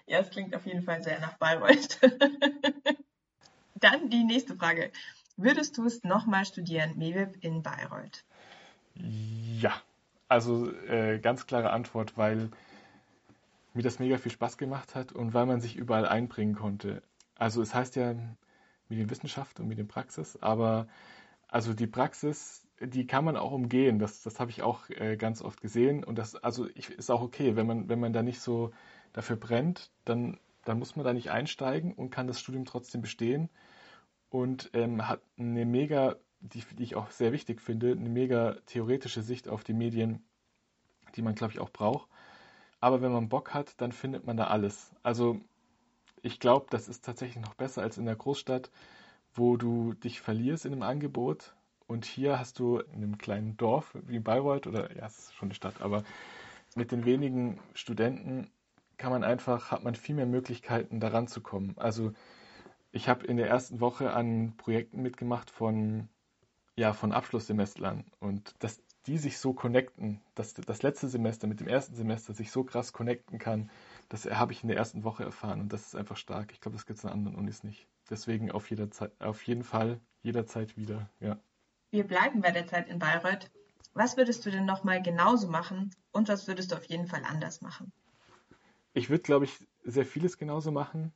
ja, 0.07 0.19
es 0.19 0.31
klingt 0.31 0.55
auf 0.57 0.67
jeden 0.67 0.83
Fall 0.83 1.03
sehr 1.03 1.21
nach 1.21 1.37
Bayreuth. 1.39 2.01
Dann 3.75 4.11
die 4.11 4.25
nächste 4.25 4.57
Frage. 4.57 4.91
Würdest 5.37 5.79
du 5.79 5.87
es 5.87 6.03
nochmal 6.03 6.45
studieren, 6.45 6.99
MEWIP 6.99 7.45
in 7.45 7.63
Bayreuth? 7.63 8.25
Ja, 8.95 9.81
also 10.27 10.73
äh, 10.87 11.21
ganz 11.21 11.47
klare 11.47 11.71
Antwort, 11.71 12.17
weil 12.17 12.51
mir 13.79 13.85
das 13.85 14.01
mega 14.01 14.19
viel 14.19 14.33
Spaß 14.33 14.59
gemacht 14.59 14.97
hat 14.97 15.13
und 15.13 15.35
weil 15.35 15.47
man 15.47 15.61
sich 15.61 15.77
überall 15.77 16.05
einbringen 16.05 16.57
konnte. 16.57 17.01
Also 17.37 17.63
es 17.63 17.75
heißt 17.75 17.95
ja 17.95 18.17
Medienwissenschaft 18.89 19.61
und 19.61 19.69
Medienpraxis, 19.69 20.37
aber 20.43 20.89
also 21.47 21.75
die 21.75 21.87
Praxis, 21.87 22.67
die 22.81 23.07
kann 23.07 23.25
man 23.25 23.37
auch 23.37 23.53
umgehen. 23.53 24.01
Das, 24.01 24.23
das 24.23 24.41
habe 24.41 24.51
ich 24.51 24.63
auch 24.63 24.91
äh, 24.91 25.17
ganz 25.17 25.43
oft 25.43 25.61
gesehen 25.61 26.03
und 26.03 26.19
das 26.19 26.35
also 26.35 26.67
ich, 26.75 26.91
ist 26.91 27.09
auch 27.09 27.23
okay, 27.23 27.55
wenn 27.55 27.69
man 27.69 27.89
wenn 27.89 28.01
man 28.01 28.13
da 28.13 28.25
nicht 28.25 28.41
so 28.41 28.73
dafür 29.13 29.37
brennt, 29.37 29.93
dann 30.05 30.41
dann 30.65 30.81
muss 30.81 30.97
man 30.97 31.05
da 31.05 31.13
nicht 31.13 31.31
einsteigen 31.31 31.93
und 31.93 32.11
kann 32.11 32.27
das 32.27 32.41
Studium 32.41 32.65
trotzdem 32.65 33.01
bestehen 33.01 33.49
und 34.29 34.71
ähm, 34.73 35.07
hat 35.07 35.23
eine 35.39 35.65
mega, 35.65 36.17
die, 36.41 36.65
die 36.77 36.83
ich 36.83 36.97
auch 36.97 37.13
sehr 37.13 37.31
wichtig 37.31 37.61
finde, 37.61 37.93
eine 37.93 38.09
mega 38.09 38.57
theoretische 38.67 39.23
Sicht 39.23 39.49
auf 39.49 39.63
die 39.63 39.73
Medien, 39.73 40.25
die 41.15 41.23
man 41.23 41.37
glaube 41.37 41.53
ich 41.53 41.61
auch 41.61 41.71
braucht. 41.71 42.09
Aber 42.81 43.03
wenn 43.03 43.13
man 43.13 43.29
Bock 43.29 43.55
hat, 43.55 43.81
dann 43.81 43.93
findet 43.93 44.27
man 44.27 44.37
da 44.37 44.47
alles. 44.47 44.95
Also 45.03 45.41
ich 46.23 46.41
glaube, 46.41 46.67
das 46.71 46.89
ist 46.89 47.05
tatsächlich 47.05 47.43
noch 47.43 47.55
besser 47.55 47.83
als 47.83 47.99
in 47.99 48.07
der 48.07 48.17
Großstadt, 48.17 48.71
wo 49.35 49.57
du 49.57 49.95
dich 49.95 50.21
verlierst 50.21 50.65
in 50.65 50.73
einem 50.73 50.83
Angebot. 50.83 51.55
Und 51.87 52.05
hier 52.05 52.39
hast 52.39 52.59
du 52.59 52.79
in 52.79 52.97
einem 52.97 53.19
kleinen 53.19 53.57
Dorf 53.57 53.97
wie 54.07 54.19
Bayreuth, 54.19 54.67
oder 54.67 54.95
ja, 54.95 55.07
es 55.07 55.19
ist 55.19 55.35
schon 55.35 55.49
eine 55.49 55.55
Stadt, 55.55 55.81
aber 55.81 56.05
mit 56.77 56.93
den 56.93 57.07
wenigen 57.07 57.59
Studenten 57.73 58.51
kann 58.99 59.11
man 59.11 59.25
einfach, 59.25 59.71
hat 59.71 59.85
man 59.85 59.95
viel 59.95 60.15
mehr 60.15 60.27
Möglichkeiten, 60.27 61.01
daran 61.01 61.29
zu 61.29 61.41
kommen. 61.41 61.75
Also 61.79 62.13
ich 62.93 63.09
habe 63.09 63.27
in 63.27 63.37
der 63.37 63.49
ersten 63.49 63.81
Woche 63.81 64.13
an 64.13 64.55
Projekten 64.57 65.01
mitgemacht 65.03 65.51
von, 65.51 66.09
ja, 66.77 66.93
von 66.93 67.13
Abschlusssemestern 67.13 68.05
und 68.21 68.55
dass 68.59 68.83
die 69.09 69.17
sich 69.17 69.39
so 69.39 69.55
connecten, 69.55 70.21
dass 70.35 70.53
das 70.53 70.83
letzte 70.83 71.09
Semester 71.09 71.47
mit 71.47 71.61
dem 71.61 71.67
ersten 71.67 71.95
Semester 71.95 72.35
sich 72.35 72.51
so 72.51 72.63
krass 72.63 72.93
connecten 72.93 73.39
kann, 73.39 73.71
das 74.11 74.27
habe 74.27 74.53
ich 74.53 74.63
in 74.63 74.69
der 74.69 74.77
ersten 74.77 75.03
Woche 75.03 75.25
erfahren 75.25 75.61
und 75.61 75.73
das 75.73 75.87
ist 75.87 75.97
einfach 75.97 76.19
stark. 76.19 76.53
Ich 76.53 76.61
glaube, 76.61 76.77
das 76.77 76.85
gibt 76.85 76.99
es 76.99 77.05
in 77.05 77.11
anderen 77.11 77.37
Unis 77.37 77.65
nicht. 77.65 77.87
Deswegen 78.11 78.51
auf, 78.51 78.69
jeder 78.69 78.91
Zeit, 78.91 79.13
auf 79.19 79.43
jeden 79.45 79.65
Fall 79.65 79.99
jederzeit 80.23 80.77
wieder, 80.77 81.09
ja. 81.21 81.39
Wir 81.91 82.07
bleiben 82.07 82.43
bei 82.43 82.51
der 82.51 82.67
Zeit 82.67 82.87
in 82.89 82.99
Bayreuth. 82.99 83.51
Was 83.95 84.19
würdest 84.19 84.45
du 84.45 84.51
denn 84.51 84.67
nochmal 84.67 85.03
genauso 85.03 85.49
machen 85.49 85.91
und 86.13 86.29
was 86.29 86.47
würdest 86.47 86.73
du 86.73 86.77
auf 86.77 86.85
jeden 86.85 87.07
Fall 87.07 87.23
anders 87.25 87.63
machen? 87.63 87.91
Ich 88.93 89.09
würde, 89.09 89.23
glaube 89.23 89.47
ich, 89.47 89.67
sehr 89.85 90.05
vieles 90.05 90.37
genauso 90.37 90.71
machen. 90.71 91.13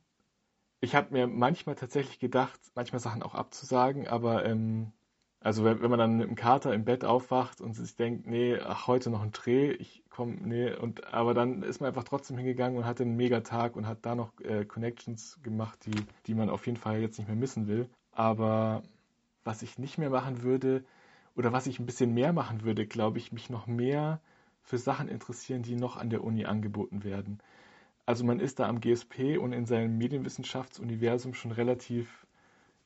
Ich 0.81 0.95
habe 0.95 1.13
mir 1.13 1.27
manchmal 1.27 1.75
tatsächlich 1.75 2.17
gedacht, 2.17 2.59
manchmal 2.73 2.99
Sachen 2.99 3.21
auch 3.21 3.35
abzusagen, 3.35 4.07
aber 4.07 4.45
ähm, 4.45 4.91
also 5.43 5.65
wenn, 5.65 5.81
wenn, 5.81 5.89
man 5.89 5.99
dann 5.99 6.17
mit 6.17 6.27
dem 6.27 6.35
Kater 6.35 6.73
im 6.73 6.85
Bett 6.85 7.03
aufwacht 7.03 7.59
und 7.59 7.73
sich 7.73 7.95
denkt, 7.95 8.25
nee, 8.27 8.57
ach, 8.57 8.87
heute 8.87 9.09
noch 9.09 9.21
ein 9.21 9.33
Dreh, 9.33 9.71
ich 9.71 10.03
komme, 10.09 10.37
nee, 10.41 10.73
und 10.73 11.13
aber 11.13 11.33
dann 11.33 11.63
ist 11.63 11.81
man 11.81 11.89
einfach 11.89 12.05
trotzdem 12.05 12.37
hingegangen 12.37 12.77
und 12.77 12.85
hatte 12.85 13.03
einen 13.03 13.17
Megatag 13.17 13.75
und 13.75 13.85
hat 13.85 13.99
da 14.05 14.15
noch 14.15 14.31
äh, 14.41 14.63
Connections 14.63 15.39
gemacht, 15.43 15.79
die, 15.85 16.05
die 16.27 16.33
man 16.33 16.49
auf 16.49 16.65
jeden 16.65 16.77
Fall 16.77 17.01
jetzt 17.01 17.17
nicht 17.17 17.27
mehr 17.27 17.35
missen 17.35 17.67
will. 17.67 17.89
Aber 18.13 18.83
was 19.43 19.61
ich 19.63 19.77
nicht 19.77 19.97
mehr 19.97 20.09
machen 20.09 20.43
würde, 20.43 20.85
oder 21.35 21.51
was 21.51 21.67
ich 21.67 21.79
ein 21.79 21.85
bisschen 21.85 22.13
mehr 22.13 22.31
machen 22.31 22.63
würde, 22.63 22.85
glaube 22.85 23.17
ich, 23.17 23.33
mich 23.33 23.49
noch 23.49 23.67
mehr 23.67 24.21
für 24.63 24.77
Sachen 24.77 25.09
interessieren, 25.09 25.63
die 25.63 25.75
noch 25.75 25.97
an 25.97 26.09
der 26.09 26.23
Uni 26.23 26.45
angeboten 26.45 27.03
werden. 27.03 27.39
Also 28.05 28.23
man 28.23 28.39
ist 28.39 28.59
da 28.59 28.67
am 28.67 28.79
GSP 28.79 29.37
und 29.37 29.51
in 29.51 29.65
seinem 29.65 29.97
Medienwissenschaftsuniversum 29.97 31.33
schon 31.33 31.51
relativ 31.51 32.25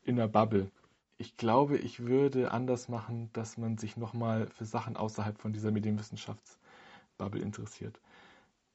in 0.04 0.16
der 0.16 0.28
Bubble. 0.28 0.72
Ich 1.20 1.38
glaube, 1.38 1.78
ich 1.78 2.02
würde 2.06 2.52
anders 2.52 2.90
machen, 2.90 3.30
dass 3.34 3.58
man 3.58 3.78
sich 3.78 3.98
nochmal 3.98 4.48
für 4.48 4.66
Sachen 4.66 4.96
außerhalb 4.98 5.40
von 5.40 5.54
dieser 5.54 5.72
Medienwissenschaftsbubble 5.72 7.42
interessiert. 7.42 8.00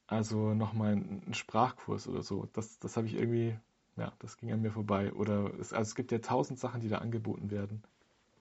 Also 0.07 0.53
nochmal 0.53 0.93
einen 0.93 1.33
Sprachkurs 1.33 2.07
oder 2.07 2.23
so. 2.23 2.47
Das, 2.53 2.79
das 2.79 2.97
habe 2.97 3.07
ich 3.07 3.15
irgendwie, 3.15 3.57
ja, 3.97 4.11
das 4.19 4.37
ging 4.37 4.51
an 4.51 4.61
mir 4.61 4.71
vorbei. 4.71 5.13
Oder 5.13 5.53
es, 5.59 5.73
also 5.73 5.89
es 5.89 5.95
gibt 5.95 6.11
ja 6.11 6.19
tausend 6.19 6.59
Sachen, 6.59 6.81
die 6.81 6.89
da 6.89 6.99
angeboten 6.99 7.49
werden. 7.51 7.83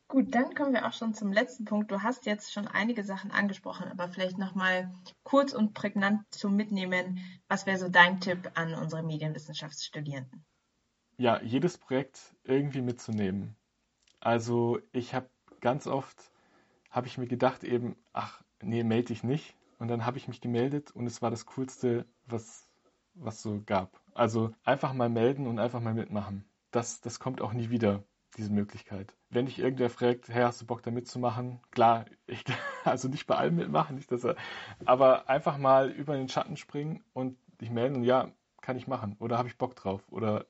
Gut, 0.08 0.34
dann 0.34 0.54
kommen 0.54 0.74
wir 0.74 0.86
auch 0.86 0.92
schon 0.92 1.14
zum 1.14 1.32
letzten 1.32 1.64
Punkt. 1.64 1.90
Du 1.90 2.02
hast 2.02 2.26
jetzt 2.26 2.52
schon 2.52 2.68
einige 2.68 3.02
Sachen 3.04 3.30
angesprochen, 3.30 3.88
aber 3.88 4.08
vielleicht 4.08 4.36
nochmal 4.36 4.92
kurz 5.22 5.54
und 5.54 5.72
prägnant 5.72 6.22
zum 6.30 6.54
Mitnehmen. 6.54 7.18
Was 7.48 7.64
wäre 7.64 7.78
so 7.78 7.88
dein 7.88 8.20
Tipp 8.20 8.50
an 8.54 8.74
unsere 8.74 9.02
Medienwissenschaftsstudierenden? 9.02 10.44
Ja, 11.16 11.40
jedes 11.40 11.78
Projekt 11.78 12.34
irgendwie 12.44 12.82
mitzunehmen. 12.82 13.56
Also 14.22 14.78
ich 14.92 15.14
habe 15.14 15.28
ganz 15.60 15.88
oft, 15.88 16.30
habe 16.90 17.08
ich 17.08 17.18
mir 17.18 17.26
gedacht 17.26 17.64
eben, 17.64 17.96
ach 18.12 18.40
nee, 18.62 18.84
melde 18.84 19.08
dich 19.08 19.24
nicht. 19.24 19.56
Und 19.80 19.88
dann 19.88 20.06
habe 20.06 20.16
ich 20.16 20.28
mich 20.28 20.40
gemeldet 20.40 20.92
und 20.92 21.08
es 21.08 21.22
war 21.22 21.30
das 21.30 21.44
Coolste, 21.44 22.06
was, 22.26 22.68
was 23.14 23.42
so 23.42 23.60
gab. 23.66 24.00
Also 24.14 24.54
einfach 24.62 24.92
mal 24.92 25.08
melden 25.08 25.48
und 25.48 25.58
einfach 25.58 25.80
mal 25.80 25.92
mitmachen. 25.92 26.44
Das, 26.70 27.00
das 27.00 27.18
kommt 27.18 27.40
auch 27.40 27.52
nie 27.52 27.70
wieder, 27.70 28.04
diese 28.36 28.52
Möglichkeit. 28.52 29.12
Wenn 29.28 29.46
dich 29.46 29.58
irgendwer 29.58 29.90
fragt, 29.90 30.28
hey, 30.28 30.44
hast 30.44 30.60
du 30.62 30.66
Bock 30.66 30.84
da 30.84 30.92
mitzumachen? 30.92 31.58
Klar, 31.72 32.04
ich, 32.28 32.44
also 32.84 33.08
nicht 33.08 33.26
bei 33.26 33.34
allem 33.34 33.56
mitmachen, 33.56 33.96
nicht, 33.96 34.12
dass 34.12 34.22
er, 34.22 34.36
aber 34.84 35.28
einfach 35.28 35.58
mal 35.58 35.90
über 35.90 36.14
den 36.16 36.28
Schatten 36.28 36.56
springen 36.56 37.02
und 37.12 37.36
dich 37.60 37.70
melden 37.70 37.96
und 37.96 38.04
ja, 38.04 38.30
kann 38.60 38.76
ich 38.76 38.86
machen 38.86 39.16
oder 39.18 39.36
habe 39.36 39.48
ich 39.48 39.58
Bock 39.58 39.74
drauf 39.74 40.04
oder 40.12 40.46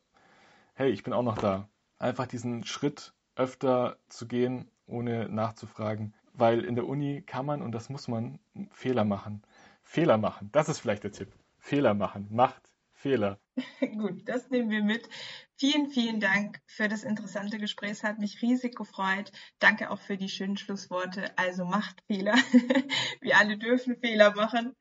hey, 0.74 0.90
ich 0.90 1.04
bin 1.04 1.14
auch 1.14 1.22
noch 1.22 1.38
da. 1.38 1.70
Einfach 1.98 2.26
diesen 2.26 2.64
Schritt 2.64 3.14
öfter 3.36 3.96
zu 4.08 4.26
gehen, 4.26 4.70
ohne 4.86 5.28
nachzufragen, 5.28 6.14
weil 6.34 6.64
in 6.64 6.74
der 6.74 6.86
Uni 6.86 7.22
kann 7.22 7.46
man 7.46 7.62
und 7.62 7.72
das 7.72 7.88
muss 7.88 8.08
man 8.08 8.38
Fehler 8.72 9.04
machen. 9.04 9.42
Fehler 9.82 10.18
machen, 10.18 10.50
das 10.52 10.68
ist 10.68 10.78
vielleicht 10.78 11.04
der 11.04 11.12
Tipp. 11.12 11.32
Fehler 11.58 11.94
machen, 11.94 12.28
macht 12.30 12.72
Fehler. 12.92 13.38
Gut, 13.80 14.28
das 14.28 14.48
nehmen 14.50 14.70
wir 14.70 14.82
mit. 14.82 15.08
Vielen, 15.56 15.90
vielen 15.90 16.20
Dank 16.20 16.60
für 16.66 16.88
das 16.88 17.02
interessante 17.02 17.58
Gespräch. 17.58 17.90
Es 17.90 18.04
hat 18.04 18.18
mich 18.18 18.42
riesig 18.42 18.76
gefreut. 18.76 19.32
Danke 19.58 19.90
auch 19.90 20.00
für 20.00 20.16
die 20.16 20.28
schönen 20.28 20.56
Schlussworte. 20.56 21.36
Also 21.36 21.64
macht 21.64 22.00
Fehler. 22.06 22.34
wir 23.20 23.36
alle 23.36 23.58
dürfen 23.58 23.96
Fehler 23.96 24.34
machen. 24.34 24.74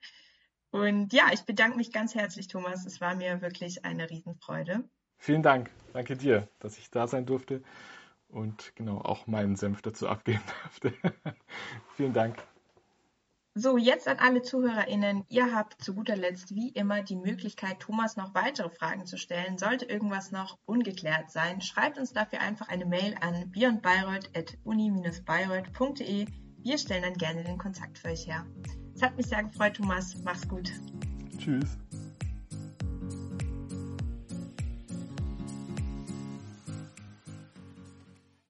Und 0.69 1.13
ja, 1.13 1.25
ich 1.33 1.41
bedanke 1.41 1.77
mich 1.77 1.91
ganz 1.91 2.15
herzlich, 2.15 2.47
Thomas. 2.47 2.85
Es 2.85 3.01
war 3.01 3.15
mir 3.15 3.41
wirklich 3.41 3.85
eine 3.85 4.09
Riesenfreude. 4.09 4.87
Vielen 5.17 5.43
Dank. 5.43 5.69
Danke 5.93 6.15
dir, 6.15 6.47
dass 6.59 6.77
ich 6.77 6.89
da 6.89 7.07
sein 7.07 7.25
durfte 7.25 7.61
und 8.32 8.76
genau 8.76 9.00
auch 9.00 9.28
meinen 9.28 9.56
Senf 9.56 9.82
dazu 9.82 10.08
abgeben 10.08 10.41
durfte. 10.63 10.94
Vielen 11.96 12.13
Dank. 12.13 12.38
So, 13.54 13.78
jetzt 13.78 14.08
an 14.08 14.20
alle 14.20 14.41
ZuhörerInnen. 14.41 15.26
Ihr 15.28 15.54
habt 15.54 15.84
zu 15.84 15.94
guter 15.94 16.15
Letzt 16.15 16.56
wie 16.56 16.70
immer 16.70 17.04
die 17.04 17.17
Möglichkeit, 17.17 17.82
Thomas 17.82 18.15
noch 18.15 18.34
weitere 18.34 18.70
Fragen 18.70 19.06
zu 19.06 19.17
stellen. 19.17 19.58
Sollte 19.58 19.84
irgendwas 19.84 20.32
noch 20.32 20.58
ungeklärt 20.65 21.30
sein, 21.32 21.60
schreibt 21.60 21.98
uns 21.98 22.13
dafür 22.13 22.39
einfach 22.39 22.70
eine 22.70 22.86
Mail 22.86 23.13
an 23.20 23.52
beyondbayreuth.uni-bayreuth.de. 23.52 26.28
Wir 26.63 26.78
stellen 26.78 27.04
dann 27.04 27.15
gerne 27.15 27.44
den 27.44 27.58
Kontakt 27.58 27.98
für 27.98 28.08
euch 28.08 28.26
her. 28.26 28.46
Es 28.96 29.02
hat 29.02 29.17
mich 29.17 29.26
sehr 29.26 29.44
gefreut, 29.44 29.76
Thomas. 29.76 30.15
Mach's 30.24 30.48
gut. 30.48 30.72
Tschüss. 31.38 31.78